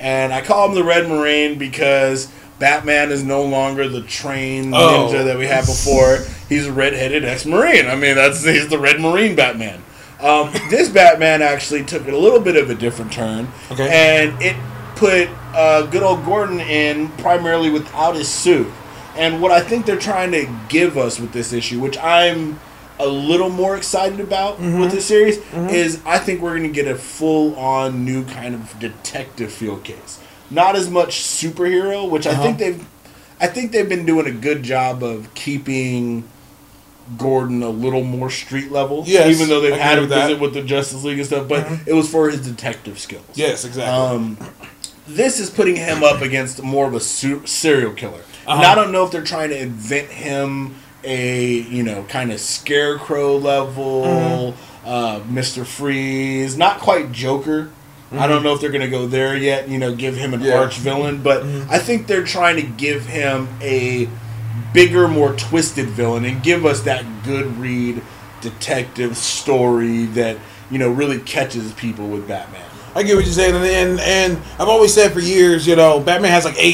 And 0.00 0.32
I 0.32 0.40
call 0.40 0.68
him 0.68 0.74
the 0.74 0.82
Red 0.84 1.08
Marine 1.08 1.58
because 1.58 2.28
Batman 2.58 3.10
is 3.12 3.22
no 3.22 3.42
longer 3.44 3.88
the 3.88 4.02
trained 4.02 4.74
Oh. 4.74 5.08
ninja 5.12 5.24
that 5.24 5.38
we 5.38 5.46
had 5.46 5.60
before. 5.66 6.18
He's 6.48 6.66
a 6.66 6.72
red-headed 6.72 7.24
ex-marine. 7.24 7.86
I 7.86 7.94
mean, 7.94 8.14
that's 8.16 8.44
he's 8.44 8.68
the 8.68 8.78
Red 8.80 9.00
Marine 9.00 9.34
Batman. 9.36 9.80
Um, 10.22 10.52
this 10.70 10.88
Batman 10.88 11.42
actually 11.42 11.84
took 11.84 12.06
a 12.06 12.16
little 12.16 12.40
bit 12.40 12.56
of 12.56 12.70
a 12.70 12.74
different 12.74 13.12
turn, 13.12 13.48
Okay. 13.70 13.88
and 13.90 14.40
it 14.40 14.56
put 14.96 15.28
uh, 15.54 15.86
good 15.86 16.02
old 16.02 16.24
Gordon 16.24 16.60
in 16.60 17.08
primarily 17.18 17.70
without 17.70 18.14
his 18.14 18.28
suit. 18.28 18.68
And 19.16 19.42
what 19.42 19.50
I 19.52 19.60
think 19.60 19.84
they're 19.84 19.98
trying 19.98 20.32
to 20.32 20.48
give 20.68 20.96
us 20.96 21.18
with 21.20 21.32
this 21.32 21.52
issue, 21.52 21.80
which 21.80 21.98
I'm 21.98 22.60
a 22.98 23.06
little 23.06 23.48
more 23.50 23.76
excited 23.76 24.20
about 24.20 24.60
with 24.60 24.92
this 24.92 25.06
series, 25.06 25.38
is 25.52 26.00
I 26.06 26.18
think 26.18 26.40
we're 26.40 26.56
going 26.56 26.62
to 26.62 26.82
get 26.82 26.86
a 26.86 26.94
full 26.96 27.54
on 27.56 28.04
new 28.04 28.24
kind 28.24 28.54
of 28.54 28.78
detective 28.78 29.52
field 29.52 29.82
case. 29.84 30.20
Not 30.50 30.76
as 30.76 30.88
much 30.88 31.20
superhero, 31.20 32.08
which 32.08 32.26
I 32.26 32.34
think 32.36 32.58
they've 32.58 32.86
I 33.40 33.48
think 33.48 33.72
they've 33.72 33.88
been 33.88 34.06
doing 34.06 34.26
a 34.28 34.30
good 34.32 34.62
job 34.62 35.02
of 35.02 35.34
keeping 35.34 36.22
Gordon 37.18 37.62
a 37.62 37.68
little 37.70 38.02
more 38.04 38.30
street 38.30 38.70
level. 38.72 39.04
Yes, 39.06 39.28
even 39.34 39.48
though 39.48 39.60
they've 39.60 39.76
had 39.76 39.98
him 39.98 40.08
with 40.08 40.10
visit 40.18 40.40
with 40.40 40.54
the 40.54 40.62
Justice 40.62 41.04
League 41.04 41.18
and 41.18 41.26
stuff, 41.26 41.48
but 41.48 41.66
it 41.86 41.92
was 41.92 42.08
for 42.10 42.30
his 42.30 42.40
detective 42.46 42.98
skills. 42.98 43.24
Yes, 43.34 43.64
exactly. 43.64 43.92
Um, 43.94 44.36
this 45.08 45.40
is 45.40 45.50
putting 45.50 45.76
him 45.76 46.02
up 46.04 46.22
against 46.22 46.62
more 46.62 46.86
of 46.86 46.94
a 46.94 47.00
su- 47.00 47.44
serial 47.46 47.92
killer. 47.92 48.20
And 48.46 48.60
Uh-huh. 48.60 48.62
I 48.72 48.74
don't 48.74 48.92
know 48.92 49.04
if 49.04 49.10
they're 49.10 49.22
trying 49.24 49.50
to 49.50 49.58
invent 49.58 50.08
him 50.08 50.74
a 51.04 51.44
you 51.62 51.82
know 51.82 52.04
kind 52.08 52.30
of 52.32 52.40
scarecrow 52.40 53.36
level, 53.36 54.02
Mm-hmm. 54.04 54.88
uh, 54.88 55.20
Mister 55.28 55.64
Freeze, 55.64 56.56
not 56.56 56.78
quite 56.80 57.12
Joker. 57.12 57.70
I 58.12 58.26
don't 58.26 58.42
know 58.42 58.52
if 58.52 58.60
they're 58.60 58.70
gonna 58.70 58.88
go 58.90 59.06
there 59.06 59.34
yet. 59.36 59.68
You 59.70 59.78
know, 59.78 59.94
give 59.94 60.16
him 60.16 60.34
an 60.34 60.42
Yeah. 60.42 60.58
arch 60.58 60.76
villain, 60.76 61.22
but 61.22 61.44
I 61.70 61.78
think 61.78 62.06
they're 62.06 62.24
trying 62.24 62.56
to 62.56 62.62
give 62.62 63.06
him 63.06 63.48
a 63.62 64.06
bigger, 64.72 65.08
more 65.08 65.34
twisted 65.34 65.88
villain 65.88 66.24
and 66.24 66.42
give 66.42 66.64
us 66.64 66.82
that 66.82 67.04
good 67.24 67.46
read 67.56 68.02
detective 68.40 69.16
story 69.16 70.06
that 70.06 70.36
you 70.70 70.78
know 70.78 70.90
really 70.90 71.20
catches 71.20 71.72
people 71.72 72.08
with 72.08 72.26
Batman. 72.26 72.64
I 72.94 73.02
get 73.02 73.16
what 73.16 73.24
you're 73.24 73.32
saying, 73.32 73.54
and, 73.54 73.64
and 73.64 74.00
and 74.00 74.38
I've 74.58 74.68
always 74.68 74.92
said 74.92 75.12
for 75.12 75.20
years, 75.20 75.66
you 75.66 75.76
know, 75.76 76.00
Batman 76.00 76.30
has 76.30 76.44
like 76.44 76.56
eight 76.58 76.70